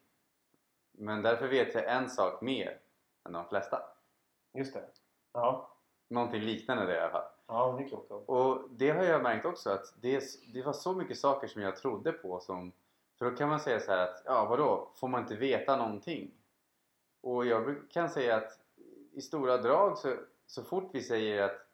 Men 0.92 1.22
därför 1.22 1.48
vet 1.48 1.74
jag 1.74 1.88
en 1.88 2.10
sak 2.10 2.40
mer 2.42 2.80
än 3.24 3.32
de 3.32 3.48
flesta. 3.48 3.82
Just 4.54 4.74
det. 4.74 4.88
Ja. 5.32 5.74
Någonting 6.08 6.42
liknande 6.42 6.86
det 6.86 6.94
i 6.94 6.98
alla 6.98 7.10
fall. 7.10 7.28
Ja, 7.46 7.74
det 7.78 7.84
är 7.84 7.88
klokt. 7.88 8.10
Och 8.10 8.70
det 8.70 8.90
har 8.90 9.02
jag 9.02 9.22
märkt 9.22 9.46
också 9.46 9.70
att 9.70 9.94
det, 10.00 10.24
det 10.52 10.62
var 10.62 10.72
så 10.72 10.92
mycket 10.92 11.18
saker 11.18 11.48
som 11.48 11.62
jag 11.62 11.76
trodde 11.76 12.12
på 12.12 12.40
som 12.40 12.72
för 13.18 13.30
då 13.30 13.36
kan 13.36 13.48
man 13.48 13.60
säga 13.60 13.80
så 13.80 13.92
att 13.92 14.22
ja 14.24 14.44
vadå, 14.44 14.90
får 14.94 15.08
man 15.08 15.22
inte 15.22 15.36
veta 15.36 15.76
någonting? 15.76 16.34
Och 17.20 17.46
jag 17.46 17.76
kan 17.90 18.10
säga 18.10 18.36
att 18.36 18.60
i 19.12 19.20
stora 19.20 19.56
drag 19.56 19.98
så, 19.98 20.16
så 20.46 20.62
fort 20.62 20.90
vi 20.92 21.02
säger 21.02 21.42
att 21.42 21.67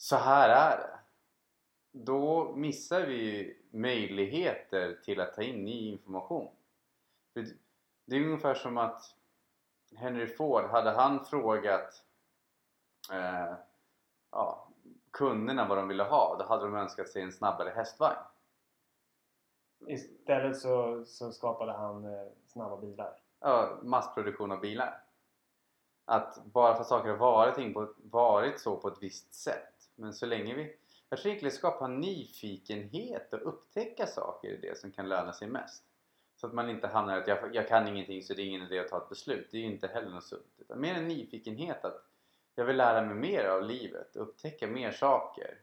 så 0.00 0.16
här 0.16 0.48
är 0.48 0.78
det. 0.78 0.98
Då 1.92 2.52
missar 2.56 3.00
vi 3.00 3.56
möjligheter 3.70 4.98
till 5.04 5.20
att 5.20 5.34
ta 5.34 5.42
in 5.42 5.64
ny 5.64 5.92
information. 5.92 6.50
För 7.32 7.46
det 8.04 8.16
är 8.16 8.24
ungefär 8.24 8.54
som 8.54 8.78
att 8.78 9.14
Henry 9.96 10.26
Ford, 10.26 10.64
hade 10.64 10.90
han 10.90 11.24
frågat 11.24 12.04
eh, 13.12 13.54
ja, 14.30 14.68
kunderna 15.10 15.68
vad 15.68 15.78
de 15.78 15.88
ville 15.88 16.02
ha, 16.02 16.36
då 16.38 16.44
hade 16.44 16.64
de 16.64 16.74
önskat 16.74 17.08
sig 17.08 17.22
en 17.22 17.32
snabbare 17.32 17.70
hästvagn. 17.70 18.18
Istället 19.86 20.58
så, 20.58 21.04
så 21.04 21.32
skapade 21.32 21.72
han 21.72 22.04
eh, 22.04 22.28
snabba 22.46 22.76
bilar. 22.76 23.20
Ja, 23.40 23.78
massproduktion 23.82 24.52
av 24.52 24.60
bilar. 24.60 25.04
Att 26.04 26.44
bara 26.44 26.74
för 26.74 26.80
att 26.80 26.88
saker 26.88 27.08
har 27.08 27.16
varit, 27.16 27.74
på, 27.74 27.94
varit 27.96 28.60
så 28.60 28.76
på 28.76 28.88
ett 28.88 29.02
visst 29.02 29.34
sätt 29.34 29.77
men 29.98 30.12
så 30.12 30.26
länge 30.26 30.54
vi... 30.54 30.76
Jag 31.08 31.18
tror 31.18 31.30
egentligen 31.30 31.50
liksom 31.52 31.70
skapa 31.70 31.88
nyfikenhet 31.88 33.32
och 33.32 33.48
upptäcka 33.48 34.06
saker 34.06 34.48
i 34.48 34.56
det 34.56 34.78
som 34.78 34.92
kan 34.92 35.08
löna 35.08 35.32
sig 35.32 35.48
mest. 35.48 35.84
Så 36.36 36.46
att 36.46 36.54
man 36.54 36.70
inte 36.70 36.86
hamnar 36.86 37.16
i 37.16 37.20
att 37.20 37.28
jag, 37.28 37.54
jag 37.54 37.68
kan 37.68 37.88
ingenting 37.88 38.22
så 38.22 38.34
det 38.34 38.42
är 38.42 38.46
ingen 38.46 38.62
idé 38.62 38.78
att 38.78 38.88
ta 38.88 38.96
ett 38.96 39.08
beslut. 39.08 39.48
Det 39.50 39.56
är 39.56 39.60
ju 39.60 39.66
inte 39.66 39.86
heller 39.86 40.10
något 40.10 40.24
sunt. 40.24 40.54
Utan 40.58 40.80
mer 40.80 40.94
en 40.94 41.08
nyfikenhet 41.08 41.84
att 41.84 42.04
jag 42.54 42.64
vill 42.64 42.76
lära 42.76 43.06
mig 43.06 43.14
mer 43.14 43.44
av 43.44 43.62
livet, 43.62 44.16
upptäcka 44.16 44.66
mer 44.66 44.92
saker 44.92 45.58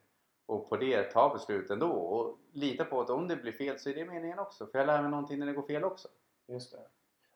och 0.45 0.69
på 0.69 0.77
det 0.77 1.03
ta 1.03 1.33
beslut 1.33 1.69
ändå 1.69 1.91
och 1.91 2.39
lita 2.53 2.85
på 2.85 3.01
att 3.01 3.09
om 3.09 3.27
det 3.27 3.35
blir 3.35 3.51
fel 3.51 3.79
så 3.79 3.89
är 3.89 3.93
det 3.93 4.05
meningen 4.05 4.39
också 4.39 4.67
för 4.67 4.79
jag 4.79 4.87
lär 4.87 5.01
mig 5.01 5.11
någonting 5.11 5.39
när 5.39 5.45
det 5.45 5.53
går 5.53 5.67
fel 5.67 5.83
också. 5.83 6.07
Just 6.47 6.71
det. 6.71 6.87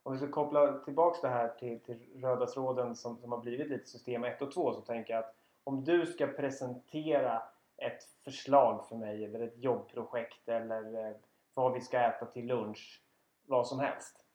Om 0.04 0.14
vi 0.14 0.20
ska 0.20 0.32
koppla 0.32 0.80
tillbaks 0.80 1.22
det 1.22 1.28
här 1.28 1.48
till, 1.60 1.80
till 1.80 2.22
röda 2.22 2.46
tråden 2.46 2.96
som, 2.96 3.18
som 3.18 3.32
har 3.32 3.40
blivit 3.40 3.70
lite 3.70 3.86
system 3.86 4.24
1 4.24 4.42
och 4.42 4.52
2 4.52 4.74
så 4.74 4.82
tänker 4.82 5.14
jag 5.14 5.24
att 5.24 5.36
om 5.70 5.84
du 5.84 6.06
ska 6.06 6.28
presentera 6.28 7.42
ett 7.78 8.04
förslag 8.24 8.88
för 8.88 8.96
mig 8.96 9.26
eller 9.26 9.40
ett 9.40 9.58
jobbprojekt 9.58 10.50
eller 10.50 11.08
eh, 11.08 11.16
vad 11.54 11.74
vi 11.74 11.82
ska 11.82 12.00
äta 12.00 12.26
till 12.26 12.46
lunch, 12.46 13.02
vad 13.46 13.68
som 13.68 13.80
helst. 13.80 14.26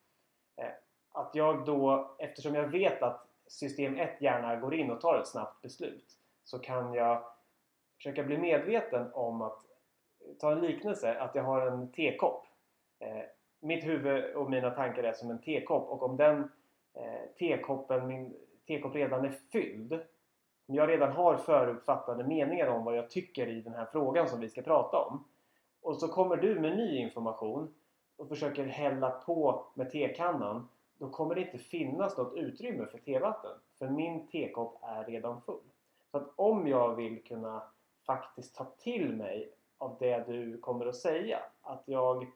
Eh, 0.56 0.72
att 1.12 1.34
jag 1.34 1.64
då, 1.66 2.14
eftersom 2.18 2.54
jag 2.54 2.68
vet 2.68 3.02
att 3.02 3.28
system 3.46 3.96
1 3.96 4.20
gärna 4.20 4.56
går 4.56 4.74
in 4.74 4.90
och 4.90 5.00
tar 5.00 5.18
ett 5.18 5.28
snabbt 5.28 5.62
beslut 5.62 6.18
så 6.44 6.58
kan 6.58 6.94
jag 6.94 7.24
försöka 7.96 8.22
bli 8.22 8.38
medveten 8.38 9.12
om 9.12 9.42
att 9.42 9.64
eh, 10.20 10.34
ta 10.40 10.52
en 10.52 10.60
liknelse, 10.60 11.18
att 11.20 11.34
jag 11.34 11.42
har 11.42 11.66
en 11.66 11.92
tekopp. 11.92 12.46
Mitt 13.60 13.84
huvud 13.84 14.34
och 14.34 14.50
mina 14.50 14.70
tankar 14.70 15.02
är 15.02 15.12
som 15.12 15.30
en 15.30 15.42
tekopp 15.42 15.88
och 15.88 16.02
om 16.02 16.16
den 16.16 16.50
tekoppen, 17.38 18.06
min 18.06 18.36
tekopp 18.66 18.94
redan 18.94 19.24
är 19.24 19.30
fylld 19.52 20.00
om 20.66 20.74
jag 20.74 20.88
redan 20.88 21.12
har 21.12 21.36
förutfattade 21.36 22.24
meningar 22.24 22.66
om 22.66 22.84
vad 22.84 22.96
jag 22.96 23.10
tycker 23.10 23.46
i 23.46 23.60
den 23.60 23.74
här 23.74 23.84
frågan 23.92 24.28
som 24.28 24.40
vi 24.40 24.48
ska 24.48 24.62
prata 24.62 24.98
om 24.98 25.24
och 25.82 25.96
så 25.96 26.08
kommer 26.08 26.36
du 26.36 26.60
med 26.60 26.76
ny 26.76 26.96
information 26.98 27.74
och 28.16 28.28
försöker 28.28 28.64
hälla 28.64 29.10
på 29.10 29.66
med 29.74 29.90
tekannan 29.90 30.68
då 30.98 31.10
kommer 31.10 31.34
det 31.34 31.40
inte 31.40 31.58
finnas 31.58 32.16
något 32.16 32.34
utrymme 32.34 32.86
för 32.86 32.98
tevatten 32.98 33.50
för 33.78 33.88
min 33.88 34.26
tekopp 34.26 34.78
är 34.82 35.04
redan 35.04 35.40
full. 35.40 35.70
Så 36.10 36.16
att 36.16 36.32
om 36.36 36.68
jag 36.68 36.94
vill 36.94 37.24
kunna 37.24 37.62
faktiskt 38.06 38.54
ta 38.54 38.64
till 38.64 39.16
mig 39.16 39.52
av 39.78 39.96
det 40.00 40.24
du 40.26 40.58
kommer 40.58 40.86
att 40.86 40.96
säga. 40.96 41.38
Att 41.62 41.82
jag 41.86 42.26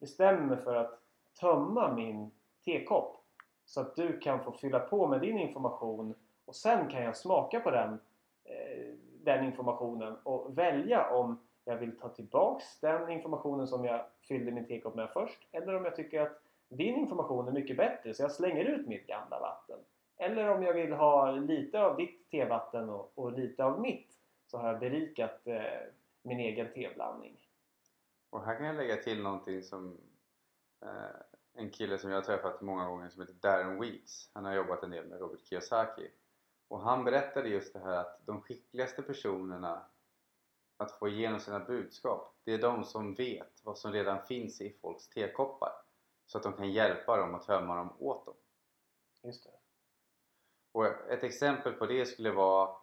bestämmer 0.00 0.46
mig 0.46 0.56
för 0.56 0.74
att 0.74 1.00
tömma 1.40 1.94
min 1.94 2.30
tekopp 2.64 3.24
så 3.64 3.80
att 3.80 3.96
du 3.96 4.18
kan 4.18 4.44
få 4.44 4.52
fylla 4.52 4.80
på 4.80 5.06
med 5.06 5.20
din 5.20 5.38
information 5.38 6.14
och 6.46 6.56
sen 6.56 6.88
kan 6.88 7.02
jag 7.02 7.16
smaka 7.16 7.60
på 7.60 7.70
den, 7.70 7.92
eh, 8.44 8.94
den 9.24 9.44
informationen 9.44 10.16
och 10.22 10.58
välja 10.58 11.10
om 11.10 11.40
jag 11.64 11.76
vill 11.76 11.98
ta 11.98 12.08
tillbaks 12.08 12.80
den 12.80 13.10
informationen 13.10 13.66
som 13.66 13.84
jag 13.84 14.06
fyllde 14.28 14.52
min 14.52 14.66
tekopp 14.66 14.94
med 14.94 15.10
först 15.10 15.48
eller 15.52 15.74
om 15.74 15.84
jag 15.84 15.96
tycker 15.96 16.20
att 16.20 16.42
din 16.68 16.96
information 16.96 17.48
är 17.48 17.52
mycket 17.52 17.76
bättre 17.76 18.14
så 18.14 18.22
jag 18.22 18.32
slänger 18.32 18.64
ut 18.64 18.86
mitt 18.86 19.06
gamla 19.06 19.40
vatten. 19.40 19.78
Eller 20.16 20.48
om 20.48 20.62
jag 20.62 20.74
vill 20.74 20.92
ha 20.92 21.30
lite 21.30 21.80
av 21.80 21.96
ditt 21.96 22.30
tevatten 22.30 22.90
och, 22.90 23.12
och 23.14 23.32
lite 23.32 23.64
av 23.64 23.80
mitt 23.80 24.12
så 24.46 24.58
har 24.58 24.68
jag 24.68 24.80
berikat 24.80 25.46
eh, 25.46 25.62
min 26.22 26.40
egen 26.40 26.72
teblandning. 26.72 27.40
Och 28.30 28.44
här 28.44 28.56
kan 28.56 28.66
jag 28.66 28.76
lägga 28.76 28.96
till 28.96 29.22
någonting 29.22 29.62
som 29.62 29.98
eh, 30.82 30.90
en 31.54 31.70
kille 31.70 31.98
som 31.98 32.10
jag 32.10 32.16
har 32.16 32.22
träffat 32.22 32.60
många 32.60 32.88
gånger 32.88 33.08
som 33.08 33.20
heter 33.20 33.34
Darren 33.34 33.80
Weeks. 33.80 34.30
Han 34.32 34.44
har 34.44 34.54
jobbat 34.54 34.82
en 34.82 34.90
del 34.90 35.06
med 35.06 35.20
Robert 35.20 35.40
Kiyosaki. 35.44 36.08
Och 36.68 36.80
han 36.80 37.04
berättade 37.04 37.48
just 37.48 37.72
det 37.72 37.80
här 37.80 37.96
att 37.96 38.26
de 38.26 38.42
skickligaste 38.42 39.02
personerna 39.02 39.86
att 40.76 40.92
få 40.92 41.08
igenom 41.08 41.40
sina 41.40 41.60
budskap 41.60 42.36
det 42.44 42.52
är 42.52 42.58
de 42.58 42.84
som 42.84 43.14
vet 43.14 43.60
vad 43.64 43.78
som 43.78 43.92
redan 43.92 44.26
finns 44.26 44.60
i 44.60 44.78
folks 44.80 45.08
tekoppar 45.08 45.72
så 46.26 46.38
att 46.38 46.44
de 46.44 46.52
kan 46.52 46.72
hjälpa 46.72 47.16
dem 47.16 47.34
att 47.34 47.46
tömma 47.46 47.76
dem 47.76 47.96
åt 47.98 48.26
dem. 48.26 48.34
Just 49.22 49.44
det. 49.44 49.50
Och 50.72 50.86
ett 50.86 51.22
exempel 51.22 51.72
på 51.72 51.86
det 51.86 52.06
skulle 52.06 52.30
vara 52.30 52.76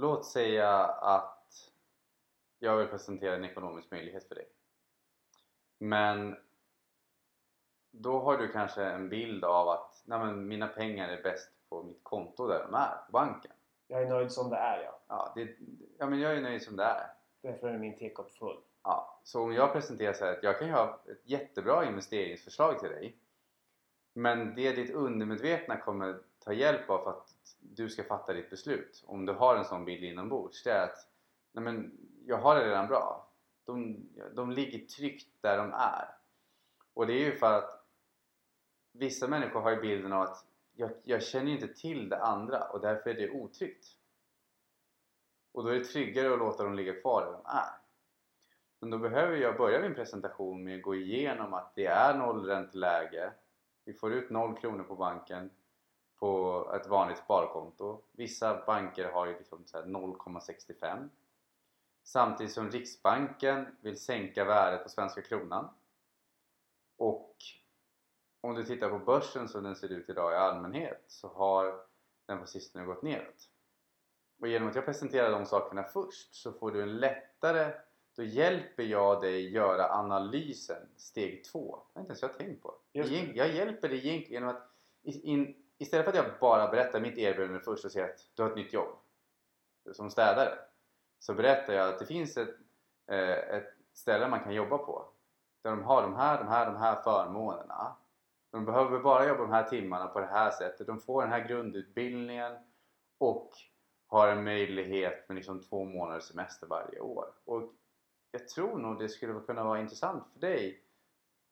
Låt 0.00 0.26
säga 0.26 0.84
att 0.86 1.72
jag 2.58 2.76
vill 2.76 2.86
presentera 2.86 3.34
en 3.36 3.44
ekonomisk 3.44 3.90
möjlighet 3.90 4.28
för 4.28 4.34
dig. 4.34 4.48
Men 5.78 6.36
då 7.90 8.20
har 8.20 8.38
du 8.38 8.52
kanske 8.52 8.84
en 8.84 9.08
bild 9.08 9.44
av 9.44 9.68
att 9.68 10.02
nej 10.04 10.18
men, 10.18 10.48
mina 10.48 10.68
pengar 10.68 11.08
är 11.08 11.22
bäst 11.22 11.52
på 11.68 11.82
mitt 11.82 12.04
konto 12.04 12.46
där 12.46 12.62
de 12.64 12.74
är, 12.74 12.96
på 13.06 13.12
banken. 13.12 13.52
Jag 13.86 14.02
är 14.02 14.08
nöjd 14.08 14.32
som 14.32 14.50
det 14.50 14.56
är 14.56 14.82
ja. 14.82 15.00
Ja, 15.08 15.32
det, 15.34 15.56
ja 15.98 16.06
men 16.06 16.20
jag 16.20 16.36
är 16.36 16.40
nöjd 16.40 16.62
som 16.62 16.76
det 16.76 16.84
är. 16.84 17.06
Därför 17.42 17.68
är 17.68 17.78
min 17.78 17.98
tekopp 17.98 18.30
full. 18.30 18.60
Ja, 18.82 19.20
så 19.24 19.42
om 19.42 19.52
jag 19.52 19.72
presenterar 19.72 20.12
så 20.12 20.24
här 20.24 20.32
att 20.32 20.42
jag 20.42 20.58
kan 20.58 20.68
ju 20.68 20.74
ha 20.74 21.00
ett 21.10 21.22
jättebra 21.24 21.84
investeringsförslag 21.84 22.78
till 22.78 22.88
dig 22.88 23.18
men 24.18 24.54
det 24.54 24.72
ditt 24.72 24.94
undermedvetna 24.94 25.76
kommer 25.76 26.20
ta 26.38 26.52
hjälp 26.52 26.90
av 26.90 27.04
för 27.04 27.10
att 27.10 27.34
du 27.60 27.88
ska 27.88 28.04
fatta 28.04 28.32
ditt 28.32 28.50
beslut 28.50 29.04
om 29.06 29.26
du 29.26 29.32
har 29.32 29.56
en 29.56 29.64
sån 29.64 29.84
bild 29.84 30.04
inombords 30.04 30.62
det 30.62 30.70
är 30.70 30.84
att 30.84 31.08
nej 31.52 31.64
men, 31.64 31.98
jag 32.26 32.38
har 32.38 32.54
det 32.54 32.68
redan 32.68 32.86
bra 32.86 33.28
de, 33.64 34.06
de 34.34 34.50
ligger 34.50 34.78
tryggt 34.78 35.28
där 35.40 35.58
de 35.58 35.72
är 35.72 36.08
och 36.94 37.06
det 37.06 37.12
är 37.12 37.24
ju 37.24 37.32
för 37.32 37.58
att 37.58 37.84
vissa 38.92 39.28
människor 39.28 39.60
har 39.60 39.70
ju 39.70 39.80
bilden 39.80 40.12
av 40.12 40.22
att 40.22 40.44
jag, 40.78 40.90
jag 41.04 41.22
känner 41.22 41.52
inte 41.52 41.68
till 41.68 42.08
det 42.08 42.22
andra 42.22 42.62
och 42.64 42.80
därför 42.80 43.10
är 43.10 43.14
det 43.14 43.30
otryggt 43.30 43.86
och 45.52 45.64
då 45.64 45.70
är 45.70 45.74
det 45.74 45.84
tryggare 45.84 46.32
att 46.32 46.38
låta 46.38 46.64
dem 46.64 46.74
ligga 46.74 47.00
kvar 47.00 47.24
där 47.24 47.32
de 47.32 47.42
är 47.46 47.78
men 48.80 48.90
då 48.90 48.98
behöver 48.98 49.36
jag 49.36 49.56
börja 49.56 49.80
min 49.80 49.94
presentation 49.94 50.64
med 50.64 50.76
att 50.76 50.82
gå 50.82 50.94
igenom 50.94 51.54
att 51.54 51.74
det 51.74 51.86
är 51.86 52.18
nollränteläge 52.18 53.32
vi 53.84 53.92
får 53.92 54.12
ut 54.12 54.30
0 54.30 54.58
kronor 54.58 54.84
på 54.84 54.94
banken 54.94 55.50
på 56.18 56.72
ett 56.74 56.86
vanligt 56.86 57.18
sparkonto. 57.18 58.02
Vissa 58.12 58.64
banker 58.66 59.04
har 59.04 59.26
ju 59.26 59.38
liksom 59.38 59.64
0,65 59.64 61.08
samtidigt 62.02 62.52
som 62.52 62.70
Riksbanken 62.70 63.76
vill 63.80 64.00
sänka 64.00 64.44
värdet 64.44 64.82
på 64.82 64.88
svenska 64.88 65.22
kronan. 65.22 65.68
Och 66.96 67.36
om 68.40 68.54
du 68.54 68.64
tittar 68.64 68.90
på 68.90 68.98
börsen 68.98 69.48
som 69.48 69.62
den 69.62 69.76
ser 69.76 69.92
ut 69.92 70.08
idag 70.08 70.32
i 70.32 70.36
allmänhet 70.36 71.04
så 71.06 71.28
har 71.28 71.80
den 72.26 72.40
på 72.40 72.46
sistone 72.46 72.84
gått 72.84 73.02
neråt. 73.02 73.48
Och 74.40 74.48
genom 74.48 74.68
att 74.68 74.74
jag 74.74 74.84
presenterar 74.84 75.30
de 75.30 75.46
sakerna 75.46 75.84
först 75.84 76.34
så 76.34 76.52
får 76.52 76.72
du 76.72 76.82
en 76.82 76.96
lättare 76.96 77.72
då 78.16 78.24
hjälper 78.24 78.82
jag 78.82 79.20
dig 79.20 79.48
göra 79.48 79.90
analysen 79.90 80.88
steg 80.96 81.44
två. 81.44 81.76
Det 81.76 81.98
har 81.98 82.00
inte 82.00 82.10
ens 82.10 82.22
jag 82.22 82.38
tänkt 82.38 82.62
på. 82.62 82.74
Jag 82.92 83.48
hjälper 83.54 83.88
dig 83.88 83.98
egentligen 83.98 84.42
genom 84.42 84.48
att 84.48 84.70
in, 85.02 85.54
istället 85.78 86.04
för 86.04 86.12
att 86.12 86.24
jag 86.24 86.38
bara 86.40 86.70
berättar 86.70 87.00
mitt 87.00 87.18
erbjudande 87.18 87.60
först 87.60 87.84
och 87.84 87.92
säger 87.92 88.08
att 88.08 88.30
du 88.34 88.42
har 88.42 88.50
ett 88.50 88.56
nytt 88.56 88.72
jobb 88.72 88.98
som 89.92 90.10
städare 90.10 90.58
så 91.18 91.34
berättar 91.34 91.72
jag 91.72 91.88
att 91.88 91.98
det 91.98 92.06
finns 92.06 92.36
ett, 92.36 92.56
eh, 93.06 93.30
ett 93.30 93.74
ställe 93.92 94.28
man 94.28 94.40
kan 94.40 94.54
jobba 94.54 94.78
på 94.78 95.08
där 95.62 95.70
de 95.70 95.82
har 95.82 96.02
de 96.02 96.14
här, 96.14 96.38
de 96.38 96.48
här, 96.48 96.66
de 96.66 96.76
här 96.76 97.02
förmånerna. 97.02 97.96
De 98.58 98.64
behöver 98.64 98.98
bara 98.98 99.28
jobba 99.28 99.40
de 99.40 99.50
här 99.50 99.64
timmarna 99.64 100.06
på 100.06 100.20
det 100.20 100.26
här 100.26 100.50
sättet. 100.50 100.86
De 100.86 101.00
får 101.00 101.22
den 101.22 101.30
här 101.30 101.48
grundutbildningen 101.48 102.52
och 103.18 103.50
har 104.06 104.28
en 104.28 104.44
möjlighet 104.44 105.28
med 105.28 105.36
liksom 105.36 105.60
två 105.60 105.84
månaders 105.84 106.22
semester 106.22 106.66
varje 106.66 107.00
år. 107.00 107.26
Och 107.44 107.62
jag 108.30 108.48
tror 108.48 108.78
nog 108.78 108.98
det 108.98 109.08
skulle 109.08 109.40
kunna 109.40 109.64
vara 109.64 109.80
intressant 109.80 110.24
för 110.32 110.40
dig 110.40 110.82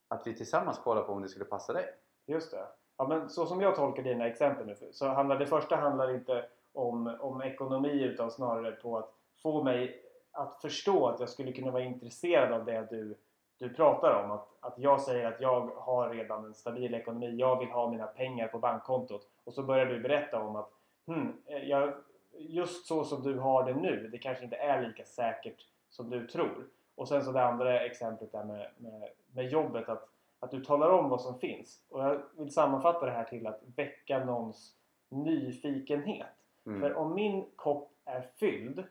att 0.09 0.27
vi 0.27 0.35
tillsammans 0.37 0.79
kollar 0.79 1.03
på 1.03 1.13
om 1.13 1.23
det 1.23 1.29
skulle 1.29 1.45
passa 1.45 1.73
dig. 1.73 1.95
Just 2.27 2.51
det. 2.51 2.67
Ja, 2.97 3.09
men 3.09 3.31
så 3.31 3.47
som 3.47 3.61
jag 3.61 3.77
tolkar 3.77 4.03
dina 4.03 4.27
exempel 4.27 4.67
nu 4.67 4.75
så 4.93 5.09
handlar 5.09 5.39
det 5.39 5.47
första 5.47 5.77
handlar 5.77 6.15
inte 6.15 6.47
om, 6.73 7.17
om 7.21 7.43
ekonomi 7.43 8.03
utan 8.03 8.31
snarare 8.31 8.73
på 8.73 8.99
att 8.99 9.15
få 9.43 9.63
mig 9.63 10.03
att 10.33 10.61
förstå 10.61 11.09
att 11.09 11.21
jag 11.21 11.29
skulle 11.29 11.53
kunna 11.53 11.71
vara 11.71 11.83
intresserad 11.83 12.53
av 12.53 12.65
det 12.65 12.87
du, 12.91 13.17
du 13.59 13.69
pratar 13.69 14.25
om. 14.25 14.31
Att, 14.31 14.49
att 14.61 14.79
jag 14.79 15.01
säger 15.01 15.27
att 15.27 15.41
jag 15.41 15.71
har 15.77 16.11
redan 16.11 16.45
en 16.45 16.55
stabil 16.55 16.95
ekonomi, 16.95 17.37
jag 17.37 17.59
vill 17.59 17.69
ha 17.69 17.91
mina 17.91 18.07
pengar 18.07 18.49
på 18.49 18.59
bankkontot 18.59 19.29
och 19.45 19.55
så 19.55 19.63
börjar 19.63 19.87
du 19.87 20.01
berätta 20.01 20.43
om 20.43 20.57
att 20.57 20.71
hmm, 21.07 21.43
jag, 21.47 21.95
just 22.39 22.87
så 22.87 23.05
som 23.05 23.23
du 23.23 23.39
har 23.39 23.65
det 23.65 23.75
nu, 23.75 24.09
det 24.13 24.19
kanske 24.19 24.45
inte 24.45 24.57
är 24.57 24.87
lika 24.89 25.05
säkert 25.05 25.67
som 25.89 26.11
du 26.11 26.27
tror. 26.27 26.67
Och 26.95 27.09
sen 27.09 27.25
så 27.25 27.33
det 27.33 27.45
andra 27.45 27.81
exemplet 27.81 28.33
där 28.33 28.45
med, 28.45 28.71
med, 28.77 29.09
med 29.33 29.49
jobbet 29.49 29.89
att, 29.89 30.09
att 30.41 30.51
du 30.51 30.65
talar 30.65 30.91
om 30.91 31.09
vad 31.09 31.21
som 31.21 31.39
finns. 31.39 31.85
Och 31.89 32.01
jag 32.01 32.23
vill 32.37 32.53
sammanfatta 32.53 33.07
det 33.07 33.13
här 33.13 33.25
till 33.25 33.47
att 33.47 33.61
väcka 33.77 34.25
någons 34.25 34.77
nyfikenhet. 35.09 36.27
Mm. 36.67 36.81
För 36.81 36.95
om 36.95 37.15
min 37.15 37.47
kopp 37.57 37.93
är 38.05 38.21
fylld 38.21 38.85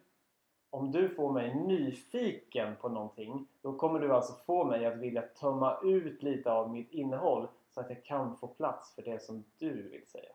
om 0.76 0.92
du 0.92 1.10
får 1.10 1.32
mig 1.32 1.56
nyfiken 1.56 2.76
på 2.82 2.90
någonting 2.90 3.48
då 3.62 3.74
kommer 3.74 4.00
du 4.00 4.14
alltså 4.14 4.34
få 4.46 4.64
mig 4.64 4.86
att 4.86 4.98
vilja 4.98 5.22
tömma 5.22 5.78
ut 5.84 6.24
lite 6.24 6.52
av 6.52 6.70
mitt 6.70 6.92
innehåll 6.92 7.48
så 7.72 7.80
att 7.80 7.90
jag 7.90 8.04
kan 8.04 8.38
få 8.38 8.48
plats 8.48 8.96
för 8.96 9.02
det 9.02 9.22
som 9.22 9.44
du 9.58 9.90
vill 9.90 10.08
säga. 10.08 10.30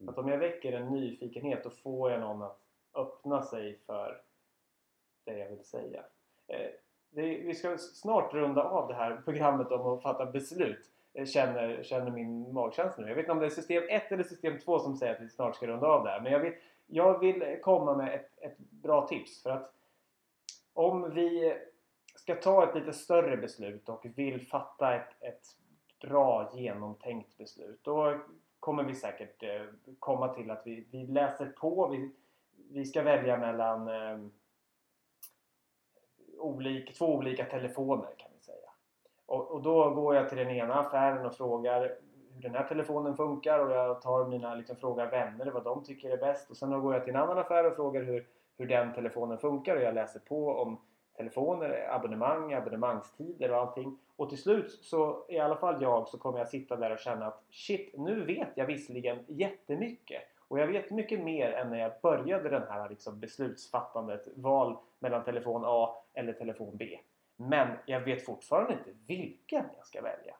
Mm. 0.00 0.08
Att 0.08 0.18
om 0.18 0.28
jag 0.28 0.38
väcker 0.38 0.72
en 0.72 0.88
nyfikenhet 0.88 1.64
då 1.64 1.70
får 1.70 2.10
jag 2.10 2.20
någon 2.20 2.42
att 2.42 2.58
öppna 2.94 3.42
sig 3.42 3.78
för 3.86 4.22
det 5.24 5.38
jag 5.38 5.48
vill 5.48 5.64
säga. 5.64 6.04
Eh, 6.46 6.70
det, 7.10 7.22
vi 7.22 7.54
ska 7.54 7.78
snart 7.78 8.34
runda 8.34 8.62
av 8.62 8.88
det 8.88 8.94
här 8.94 9.22
programmet 9.24 9.72
om 9.72 9.86
att 9.86 10.02
fatta 10.02 10.26
beslut. 10.26 10.90
eh, 11.14 11.26
känner, 11.26 11.82
känner 11.82 12.10
min 12.10 12.52
magkänsla 12.52 13.02
nu. 13.02 13.08
Jag 13.08 13.16
vet 13.16 13.22
inte 13.22 13.32
om 13.32 13.38
det 13.38 13.46
är 13.46 13.50
system 13.50 13.82
1 13.88 14.12
eller 14.12 14.24
system 14.24 14.58
2 14.58 14.78
som 14.78 14.96
säger 14.96 15.14
att 15.14 15.20
vi 15.20 15.28
snart 15.28 15.56
ska 15.56 15.66
runda 15.66 15.86
av 15.86 16.04
det 16.04 16.10
här. 16.10 16.20
Men 16.20 16.32
jag 16.32 16.40
vill, 16.40 16.54
jag 16.86 17.18
vill 17.18 17.58
komma 17.62 17.96
med 17.96 18.14
ett, 18.14 18.30
ett 18.40 18.58
bra 18.58 19.06
tips. 19.06 19.42
För 19.42 19.50
att 19.50 19.75
om 20.76 21.14
vi 21.14 21.56
ska 22.14 22.34
ta 22.34 22.68
ett 22.68 22.74
lite 22.74 22.92
större 22.92 23.36
beslut 23.36 23.88
och 23.88 24.06
vill 24.14 24.46
fatta 24.46 24.94
ett, 24.94 25.22
ett 25.22 25.46
bra 26.00 26.50
genomtänkt 26.54 27.38
beslut. 27.38 27.80
Då 27.82 28.20
kommer 28.60 28.82
vi 28.82 28.94
säkert 28.94 29.42
eh, 29.42 29.62
komma 29.98 30.34
till 30.34 30.50
att 30.50 30.62
vi, 30.64 30.86
vi 30.90 31.06
läser 31.06 31.46
på. 31.46 31.88
Vi, 31.88 32.10
vi 32.70 32.84
ska 32.84 33.02
välja 33.02 33.36
mellan 33.36 33.88
eh, 33.88 34.18
olika, 36.38 36.92
två 36.92 37.14
olika 37.14 37.44
telefoner 37.44 38.14
kan 38.16 38.30
vi 38.38 38.44
säga. 38.44 38.70
Och, 39.26 39.50
och, 39.50 39.62
då 39.62 39.90
går 39.90 40.14
jag 40.14 40.28
till 40.28 40.38
den 40.38 40.50
ena 40.50 40.74
affären 40.74 41.26
och 41.26 41.34
frågar 41.34 41.96
hur 42.34 42.42
den 42.42 42.54
här 42.54 42.68
telefonen 42.68 43.16
funkar 43.16 43.58
och 43.58 43.70
jag 43.70 44.02
tar 44.02 44.28
mina, 44.28 44.54
liksom, 44.54 44.76
frågar 44.76 45.10
vänner 45.10 45.46
vad 45.46 45.64
de 45.64 45.84
tycker 45.84 46.10
är 46.10 46.16
bäst 46.16 46.50
och 46.50 46.56
sen 46.56 46.70
då 46.70 46.80
går 46.80 46.94
jag 46.94 47.04
till 47.04 47.14
en 47.14 47.20
annan 47.20 47.38
affär 47.38 47.66
och 47.66 47.76
frågar 47.76 48.02
hur, 48.02 48.26
hur 48.58 48.66
den 48.66 48.94
telefonen 48.94 49.38
funkar 49.38 49.76
och 49.76 49.82
jag 49.82 49.94
läser 49.94 50.20
på 50.20 50.48
om 50.50 50.80
telefoner, 51.16 51.88
abonnemang, 51.90 52.52
abonnemangstider 52.52 53.50
och 53.50 53.56
allting. 53.56 53.98
Och 54.16 54.28
till 54.28 54.42
slut 54.42 54.70
så 54.70 55.24
i 55.28 55.38
alla 55.38 55.56
fall 55.56 55.82
jag 55.82 56.08
så 56.08 56.18
kommer 56.18 56.38
jag 56.38 56.48
sitta 56.48 56.76
där 56.76 56.92
och 56.92 56.98
känna 56.98 57.26
att 57.26 57.44
shit, 57.50 57.94
nu 57.98 58.24
vet 58.24 58.48
jag 58.54 58.66
visserligen 58.66 59.18
jättemycket. 59.28 60.22
Och 60.48 60.58
jag 60.58 60.66
vet 60.66 60.90
mycket 60.90 61.20
mer 61.20 61.52
än 61.52 61.70
när 61.70 61.78
jag 61.78 61.92
började 62.02 62.48
den 62.48 62.68
här 62.68 62.88
liksom 62.88 63.20
beslutsfattandet. 63.20 64.28
Val 64.34 64.76
mellan 64.98 65.24
telefon 65.24 65.62
A 65.64 65.96
eller 66.14 66.32
telefon 66.32 66.76
B. 66.76 66.98
Men 67.36 67.68
jag 67.86 68.00
vet 68.00 68.24
fortfarande 68.24 68.72
inte 68.72 68.90
vilken 69.06 69.64
jag 69.76 69.86
ska 69.86 70.02
välja. 70.02 70.34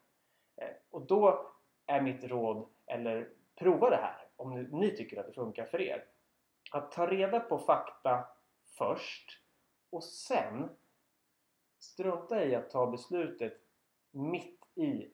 Eh, 0.57 0.69
och 0.91 1.03
då 1.03 1.51
är 1.87 2.01
mitt 2.01 2.25
råd, 2.25 2.67
eller 2.87 3.29
prova 3.59 3.91
det 3.91 3.97
här 3.97 4.27
om 4.37 4.63
ni 4.63 4.91
tycker 4.91 5.21
att 5.21 5.27
det 5.27 5.33
funkar 5.33 5.65
för 5.65 5.81
er. 5.81 6.05
Att 6.77 6.93
ta 6.93 7.07
reda 7.07 7.41
på 7.41 7.59
fakta 7.59 8.25
först 8.79 9.43
och 9.91 10.05
sen 10.05 10.71
strunta 11.79 12.45
i 12.45 12.55
att 12.55 12.71
ta 12.71 12.87
beslutet 12.87 13.53
mitt 14.11 14.61
i 14.75 15.11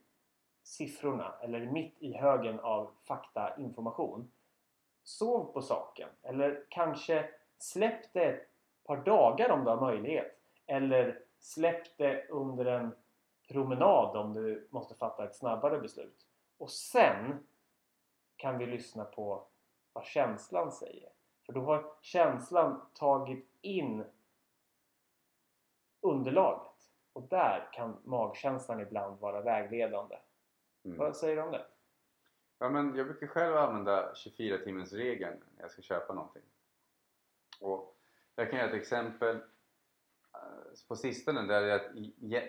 siffrorna 0.62 1.34
eller 1.42 1.60
mitt 1.60 2.02
i 2.02 2.12
högen 2.12 2.60
av 2.60 2.90
faktainformation. 3.06 4.32
Sov 5.02 5.52
på 5.52 5.62
saken 5.62 6.08
eller 6.22 6.66
kanske 6.68 7.30
släpp 7.58 8.12
det 8.12 8.24
ett 8.24 8.48
par 8.84 8.96
dagar 8.96 9.50
om 9.50 9.64
du 9.64 9.70
har 9.70 9.80
möjlighet. 9.80 10.38
Eller 10.66 11.24
släpp 11.40 11.98
det 11.98 12.28
under 12.28 12.64
en 12.64 12.94
promenad 13.48 14.16
om 14.16 14.32
du 14.32 14.68
måste 14.70 14.94
fatta 14.94 15.24
ett 15.24 15.36
snabbare 15.36 15.80
beslut. 15.80 16.26
Och 16.58 16.70
sen 16.70 17.46
kan 18.36 18.58
vi 18.58 18.66
lyssna 18.66 19.04
på 19.04 19.46
vad 19.92 20.04
känslan 20.04 20.72
säger. 20.72 21.12
För 21.46 21.52
då 21.52 21.60
har 21.60 21.92
känslan 22.00 22.80
tagit 22.94 23.48
in 23.60 24.04
underlaget. 26.00 26.72
Och 27.12 27.22
där 27.22 27.68
kan 27.72 27.96
magkänslan 28.04 28.80
ibland 28.80 29.20
vara 29.20 29.40
vägledande. 29.40 30.16
Mm. 30.84 30.98
Vad 30.98 31.16
säger 31.16 31.36
du 31.36 31.42
om 31.42 31.52
det? 31.52 31.66
Ja, 32.58 32.68
men 32.68 32.96
jag 32.96 33.06
brukar 33.06 33.26
själv 33.26 33.56
använda 33.56 34.14
24 34.14 34.58
timmars 34.58 34.92
regeln 34.92 35.44
när 35.56 35.62
jag 35.62 35.70
ska 35.70 35.82
köpa 35.82 36.14
någonting. 36.14 36.42
Och 37.60 37.96
jag 38.34 38.50
kan 38.50 38.58
ge 38.58 38.64
ett 38.64 38.74
exempel 38.74 39.36
eh, 40.34 40.88
på 40.88 40.96
sistone 40.96 41.42
där, 41.42 41.62
jag, 41.62 41.80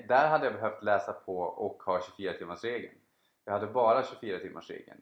där 0.08 0.30
hade 0.30 0.46
jag 0.46 0.54
behövt 0.54 0.84
läsa 0.84 1.14
på 1.14 1.38
och 1.40 1.84
ha 1.84 2.02
24 2.02 2.34
timmars 2.34 2.64
regeln. 2.64 2.96
Jag 3.46 3.54
hade 3.54 3.68
bara 3.68 4.04
24 4.04 4.40
timmars 4.40 4.70
regeln. 4.70 5.02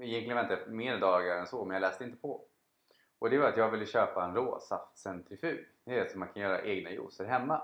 Egentligen 0.00 0.36
väntade 0.36 0.60
jag 0.60 0.72
mer 0.72 0.98
dagar 0.98 1.38
än 1.38 1.46
så 1.46 1.64
men 1.64 1.74
jag 1.74 1.80
läste 1.80 2.04
inte 2.04 2.16
på. 2.16 2.44
Och 3.22 3.30
det 3.30 3.38
var 3.38 3.48
att 3.48 3.56
jag 3.56 3.70
ville 3.70 3.86
köpa 3.86 4.24
en 4.24 4.34
råsaftcentrifug. 4.34 5.68
Det 5.84 5.98
är 5.98 6.08
så 6.08 6.18
man 6.18 6.28
kan 6.28 6.42
göra 6.42 6.62
egna 6.62 6.90
juicer 6.90 7.24
hemma. 7.24 7.62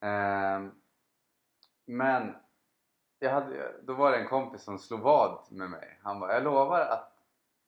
Ehm, 0.00 0.72
men 1.84 2.34
jag 3.18 3.30
hade, 3.30 3.82
då 3.82 3.94
var 3.94 4.10
det 4.10 4.18
en 4.18 4.28
kompis 4.28 4.62
som 4.62 4.78
slog 4.78 5.00
vad 5.00 5.52
med 5.52 5.70
mig. 5.70 5.98
Han 6.02 6.20
bara, 6.20 6.34
jag 6.34 6.44
lovar 6.44 6.80
att 6.80 7.12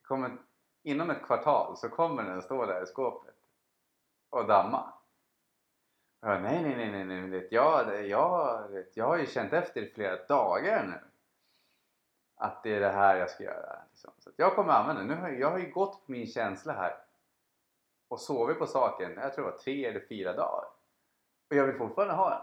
kommer, 0.02 0.36
inom 0.82 1.10
ett 1.10 1.22
kvartal 1.22 1.76
så 1.76 1.88
kommer 1.88 2.22
den 2.22 2.42
stå 2.42 2.66
där 2.66 2.82
i 2.82 2.86
skåpet 2.86 3.36
och 4.30 4.46
damma. 4.46 4.92
Och 6.20 6.28
jag, 6.28 6.42
nej, 6.42 6.62
nej, 6.62 6.76
nej, 6.76 6.90
nej, 6.90 7.04
nej, 7.04 7.28
nej. 7.28 7.48
Jag, 7.50 8.06
jag, 8.08 8.68
jag 8.94 9.06
har 9.06 9.18
ju 9.18 9.26
känt 9.26 9.52
efter 9.52 9.80
i 9.82 9.90
flera 9.90 10.26
dagar 10.26 10.84
nu 10.86 11.11
att 12.42 12.62
det 12.62 12.76
är 12.76 12.80
det 12.80 12.90
här 12.90 13.16
jag 13.16 13.30
ska 13.30 13.44
göra. 13.44 13.82
Liksom. 13.90 14.12
Så 14.18 14.30
jag 14.36 14.54
kommer 14.54 14.72
använda 14.72 15.00
den. 15.00 15.08
Nu 15.08 15.14
har, 15.16 15.28
jag 15.28 15.50
har 15.50 15.58
ju 15.58 15.70
gått 15.70 16.06
på 16.06 16.12
min 16.12 16.26
känsla 16.26 16.72
här 16.72 17.04
och 18.08 18.20
sovit 18.20 18.58
på 18.58 18.66
saken, 18.66 19.12
jag 19.16 19.34
tror 19.34 19.44
det 19.44 19.50
var 19.50 19.58
tre 19.58 19.84
eller 19.84 20.00
fyra 20.00 20.32
dagar. 20.32 20.64
Och 21.50 21.56
jag 21.56 21.66
vill 21.66 21.76
fortfarande 21.76 22.14
ha 22.14 22.30
den. 22.30 22.42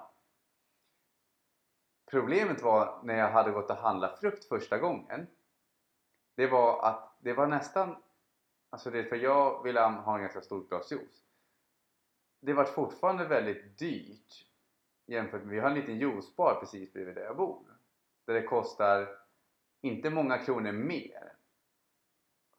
Problemet 2.11 2.61
var 2.61 2.99
när 3.03 3.17
jag 3.17 3.31
hade 3.31 3.51
gått 3.51 3.69
och 3.69 3.75
handlat 3.75 4.19
frukt 4.19 4.45
första 4.45 4.77
gången. 4.77 5.27
Det 6.35 6.47
var 6.47 6.85
att 6.85 7.15
det 7.19 7.33
var 7.33 7.47
nästan... 7.47 7.95
Alltså 8.69 8.91
det 8.91 9.03
för 9.03 9.15
jag 9.15 9.63
ville 9.63 9.79
ha 9.79 10.15
en 10.15 10.21
ganska 10.21 10.41
stor 10.41 10.67
glas 10.67 10.91
juice. 10.91 11.23
Det 12.41 12.53
var 12.53 12.65
fortfarande 12.65 13.25
väldigt 13.25 13.79
dyrt 13.79 14.45
jämfört 15.05 15.43
med... 15.43 15.49
Vi 15.49 15.59
har 15.59 15.69
en 15.69 15.75
liten 15.75 15.97
juicebar 15.97 16.59
precis 16.59 16.93
bredvid 16.93 17.15
där 17.15 17.23
jag 17.23 17.37
bor. 17.37 17.65
Där 18.25 18.33
det 18.33 18.43
kostar 18.43 19.18
inte 19.81 20.09
många 20.09 20.37
kronor 20.37 20.71
mer 20.71 21.33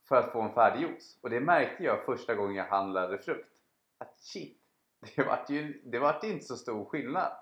för 0.08 0.16
att 0.16 0.32
få 0.32 0.42
en 0.42 0.54
färdig 0.54 0.80
juice. 0.80 1.18
Och 1.20 1.30
det 1.30 1.40
märkte 1.40 1.84
jag 1.84 2.04
första 2.04 2.34
gången 2.34 2.56
jag 2.56 2.64
handlade 2.64 3.18
frukt. 3.18 3.50
Att 3.98 4.20
shit, 4.20 4.58
det 5.16 5.22
vart 5.22 5.50
ju 5.50 5.82
det 5.84 5.98
vart 5.98 6.24
inte 6.24 6.44
så 6.44 6.56
stor 6.56 6.84
skillnad. 6.84 7.32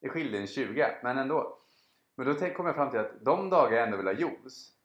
Det 0.00 0.08
skilde 0.08 0.38
en 0.38 0.46
20, 0.46 0.86
men 1.02 1.18
ändå. 1.18 1.58
Men 2.14 2.26
då 2.26 2.34
kom 2.34 2.66
jag 2.66 2.74
fram 2.74 2.90
till 2.90 3.00
att 3.00 3.24
de 3.24 3.50
dagar 3.50 3.76
jag 3.76 3.84
ändå 3.84 3.96
vill 3.96 4.06
ha 4.06 4.12
juice 4.12 4.78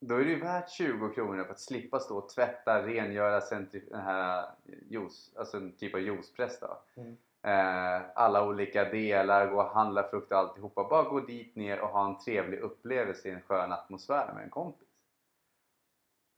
då 0.00 0.14
är 0.14 0.24
det 0.24 0.30
ju 0.30 0.40
värt 0.40 0.70
20 0.70 1.08
kronor 1.08 1.44
för 1.44 1.52
att 1.52 1.60
slippa 1.60 2.00
stå 2.00 2.18
och 2.18 2.28
tvätta, 2.28 2.86
rengöra 2.86 3.40
den 3.50 4.00
här 4.00 4.50
juice, 4.88 5.32
alltså 5.36 5.56
en 5.56 5.72
typ 5.72 5.94
av 5.94 6.00
juicepress 6.00 6.60
då. 6.60 6.82
Mm. 6.96 7.16
Eh, 7.42 8.02
alla 8.14 8.46
olika 8.46 8.84
delar, 8.84 9.50
gå 9.50 9.62
och 9.62 9.70
handla 9.70 10.02
frukt 10.02 10.32
och 10.32 10.38
alltihopa. 10.38 10.84
Bara 10.84 11.02
gå 11.02 11.20
dit 11.20 11.56
ner 11.56 11.80
och 11.80 11.88
ha 11.88 12.06
en 12.06 12.18
trevlig 12.18 12.60
upplevelse 12.60 13.28
i 13.28 13.30
en 13.30 13.42
skön 13.42 13.72
atmosfär 13.72 14.32
med 14.34 14.44
en 14.44 14.50
kompis. 14.50 14.88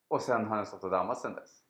Och 0.08 0.22
sen 0.22 0.44
har 0.44 0.56
den 0.56 0.66
stått 0.66 0.84
och 0.84 0.90
dammat 0.90 1.18
sen 1.18 1.34
dess. 1.34 1.62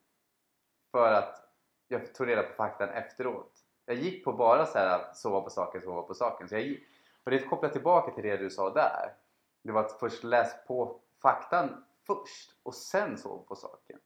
För 0.91 1.13
att 1.13 1.49
jag 1.89 2.15
tog 2.15 2.29
reda 2.29 2.43
på 2.43 2.55
faktan 2.55 2.89
efteråt. 2.89 3.53
Jag 3.85 3.97
gick 3.97 4.25
på 4.25 4.33
bara 4.33 4.67
så 4.67 4.79
här 4.79 5.13
sova 5.15 5.41
på 5.41 5.51
saken, 5.51 5.83
sova 5.83 6.03
på 6.03 6.15
saken. 6.15 6.49
Så 6.49 6.55
jag 6.55 6.63
gick, 6.63 6.89
och 7.25 7.31
det 7.31 7.39
kopplar 7.39 7.71
tillbaka 7.71 8.13
till 8.13 8.23
det 8.25 8.37
du 8.37 8.51
sa 8.51 8.71
där. 8.71 9.15
Det 9.63 9.73
var 9.73 9.85
att 9.85 9.93
först 9.93 10.25
läs 10.25 10.67
på 10.67 11.01
faktan 11.23 11.85
först 12.07 12.51
och 12.63 12.75
sen 12.75 13.19
sov 13.19 13.45
på 13.49 13.57
saken. 13.57 13.99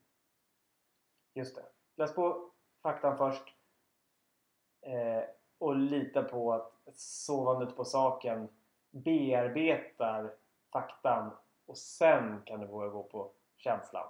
Just 1.34 1.56
det. 1.56 1.64
Läs 1.96 2.14
på 2.14 2.50
faktan 2.82 3.18
först 3.18 3.55
eh, 4.86 5.24
och 5.58 5.76
lita 5.76 6.22
på 6.22 6.52
att 6.52 6.72
sovandet 6.94 7.76
på 7.76 7.84
saken 7.84 8.48
bearbetar 8.90 10.34
faktan 10.72 11.30
och 11.66 11.78
sen 11.78 12.42
kan 12.44 12.60
du 12.60 12.66
våga 12.66 12.88
gå 12.88 13.02
på 13.02 13.30
känslan. 13.56 14.06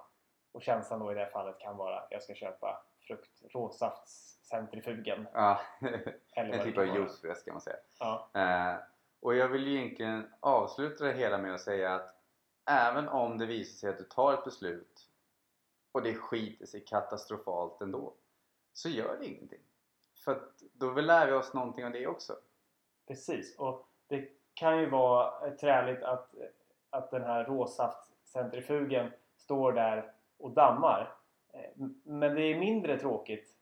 Och 0.51 0.61
känslan 0.61 0.99
då 0.99 1.11
i 1.11 1.15
det 1.15 1.19
här 1.19 1.29
fallet 1.29 1.59
kan 1.59 1.77
vara 1.77 2.03
jag 2.09 2.23
ska 2.23 2.33
köpa 2.33 2.83
frukt, 3.07 3.41
råsaftscentrifugen. 3.49 5.27
Ja, 5.33 5.61
en 6.35 6.63
typ 6.63 6.77
av 6.77 6.85
juicefrest 6.85 7.45
kan 7.45 7.53
man 7.53 7.61
säga. 7.61 7.77
Ja. 7.99 8.29
Eh, 8.33 8.75
och 9.19 9.35
jag 9.35 9.47
vill 9.47 9.67
egentligen 9.67 10.33
avsluta 10.39 11.03
det 11.03 11.13
hela 11.13 11.37
med 11.37 11.53
att 11.53 11.61
säga 11.61 11.95
att 11.95 12.15
även 12.69 13.07
om 13.07 13.37
det 13.37 13.45
visar 13.45 13.77
sig 13.77 13.89
att 13.89 13.97
du 13.97 14.03
tar 14.03 14.33
ett 14.33 14.43
beslut 14.43 15.07
och 15.91 16.03
det 16.03 16.13
skiter 16.13 16.65
sig 16.65 16.85
katastrofalt 16.85 17.81
ändå 17.81 18.13
så 18.73 18.89
gör 18.89 19.17
det 19.19 19.25
ingenting. 19.25 19.61
För 20.25 20.41
då 20.73 20.91
lär 20.91 21.27
vi 21.27 21.33
oss 21.33 21.53
någonting 21.53 21.85
av 21.85 21.91
det 21.91 22.07
också. 22.07 22.33
Precis 23.07 23.55
och 23.59 23.87
det 24.07 24.29
kan 24.53 24.79
ju 24.79 24.89
vara 24.89 25.51
träligt 25.51 26.03
att, 26.03 26.35
att 26.89 27.11
den 27.11 27.23
här 27.23 27.43
råsaftcentrifugen 27.43 29.11
står 29.37 29.71
där 29.71 30.11
och 30.37 30.51
dammar. 30.51 31.15
Eh, 31.53 31.87
men 32.03 32.35
det 32.35 32.41
är 32.41 32.59
mindre 32.59 32.99
tråkigt 32.99 33.57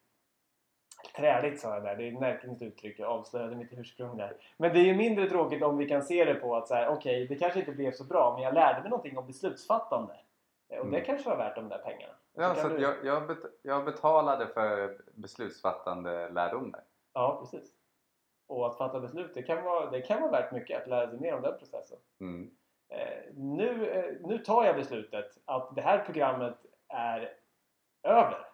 Träligt 1.15 1.59
sa 1.59 1.73
jag 1.73 1.83
där, 1.83 1.95
det 1.95 2.03
är 2.03 2.11
ett 2.11 2.19
märkligt 2.19 2.61
uttryck. 2.61 2.99
Jag 2.99 3.09
avslöjade 3.09 3.55
mitt 3.55 3.73
ursprung 3.73 4.17
där. 4.17 4.37
Men 4.57 4.73
det 4.73 4.79
är 4.79 4.83
ju 4.83 4.95
mindre 4.95 5.29
tråkigt 5.29 5.63
om 5.63 5.77
vi 5.77 5.89
kan 5.89 6.03
se 6.03 6.25
det 6.25 6.35
på 6.35 6.55
att 6.55 6.67
så 6.67 6.75
här, 6.75 6.87
okej, 6.87 7.23
okay, 7.23 7.27
det 7.27 7.35
kanske 7.35 7.59
inte 7.59 7.71
blev 7.71 7.91
så 7.91 8.03
bra 8.03 8.33
men 8.33 8.43
jag 8.43 8.53
lärde 8.53 8.81
mig 8.81 8.89
någonting 8.89 9.17
om 9.17 9.27
beslutsfattande. 9.27 10.13
Eh, 10.69 10.79
och 10.79 10.85
det 10.85 10.97
mm. 10.97 11.05
kanske 11.05 11.29
var 11.29 11.37
värt 11.37 11.55
de 11.55 11.69
där 11.69 11.77
pengarna. 11.77 12.13
Ja, 12.35 12.55
så, 12.55 12.67
du... 12.67 12.81
jag, 12.81 13.05
jag, 13.05 13.27
bet 13.27 13.37
jag 13.61 13.85
betalade 13.85 14.47
för 14.47 15.01
beslutsfattande 15.13 16.29
lärdomar. 16.29 16.83
Ja, 17.13 17.37
precis. 17.39 17.73
Och 18.47 18.67
att 18.67 18.77
fatta 18.77 18.99
beslut, 18.99 19.33
det 19.33 19.43
kan 19.43 19.63
vara, 19.63 19.91
det 19.91 20.01
kan 20.01 20.21
vara 20.21 20.31
värt 20.31 20.51
mycket 20.51 20.81
att 20.81 20.87
lära 20.87 21.09
sig 21.09 21.19
mer 21.19 21.35
om 21.35 21.41
den 21.41 21.57
processen. 21.57 21.97
Mm. 22.19 22.51
Eh, 22.89 23.33
nu, 23.33 23.89
eh, 23.89 24.27
nu 24.27 24.37
tar 24.37 24.65
jag 24.65 24.75
beslutet 24.75 25.37
att 25.45 25.75
det 25.75 25.81
här 25.81 26.05
programmet 26.05 26.57
är 26.87 27.37
över. 28.03 28.47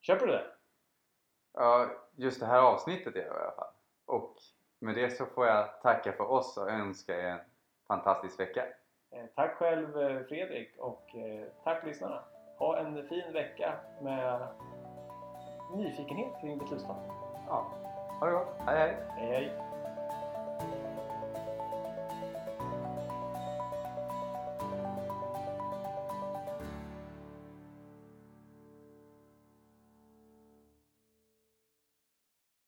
Köper 0.00 0.26
du 0.26 0.32
det? 0.32 0.46
Ja, 1.52 1.90
just 2.16 2.40
det 2.40 2.46
här 2.46 2.60
avsnittet 2.62 3.06
är 3.06 3.20
det 3.20 3.26
i 3.26 3.28
alla 3.28 3.52
fall. 3.52 3.72
Och 4.04 4.36
med 4.78 4.94
det 4.94 5.10
så 5.10 5.26
får 5.26 5.46
jag 5.46 5.80
tacka 5.80 6.12
för 6.12 6.30
oss 6.30 6.56
och 6.56 6.70
önska 6.70 7.20
er 7.20 7.30
en 7.30 7.40
fantastisk 7.86 8.40
vecka. 8.40 8.64
Eh, 9.12 9.26
tack 9.36 9.54
själv 9.54 9.98
eh, 10.02 10.22
Fredrik 10.22 10.78
och 10.78 11.16
eh, 11.16 11.44
tack 11.64 11.86
lyssnarna. 11.86 12.24
Ha 12.58 12.78
en 12.78 13.08
fin 13.08 13.32
vecka 13.32 13.74
med 14.00 14.48
nyfikenhet 15.76 16.40
kring 16.40 16.58
beslutsfattande. 16.58 17.14
Ja, 17.46 17.72
ha 18.20 18.26
det 18.26 18.32
gott. 18.32 18.54
Hej 18.66 18.78
hej! 18.78 18.96
Hej 19.16 19.28
hej! 19.28 19.71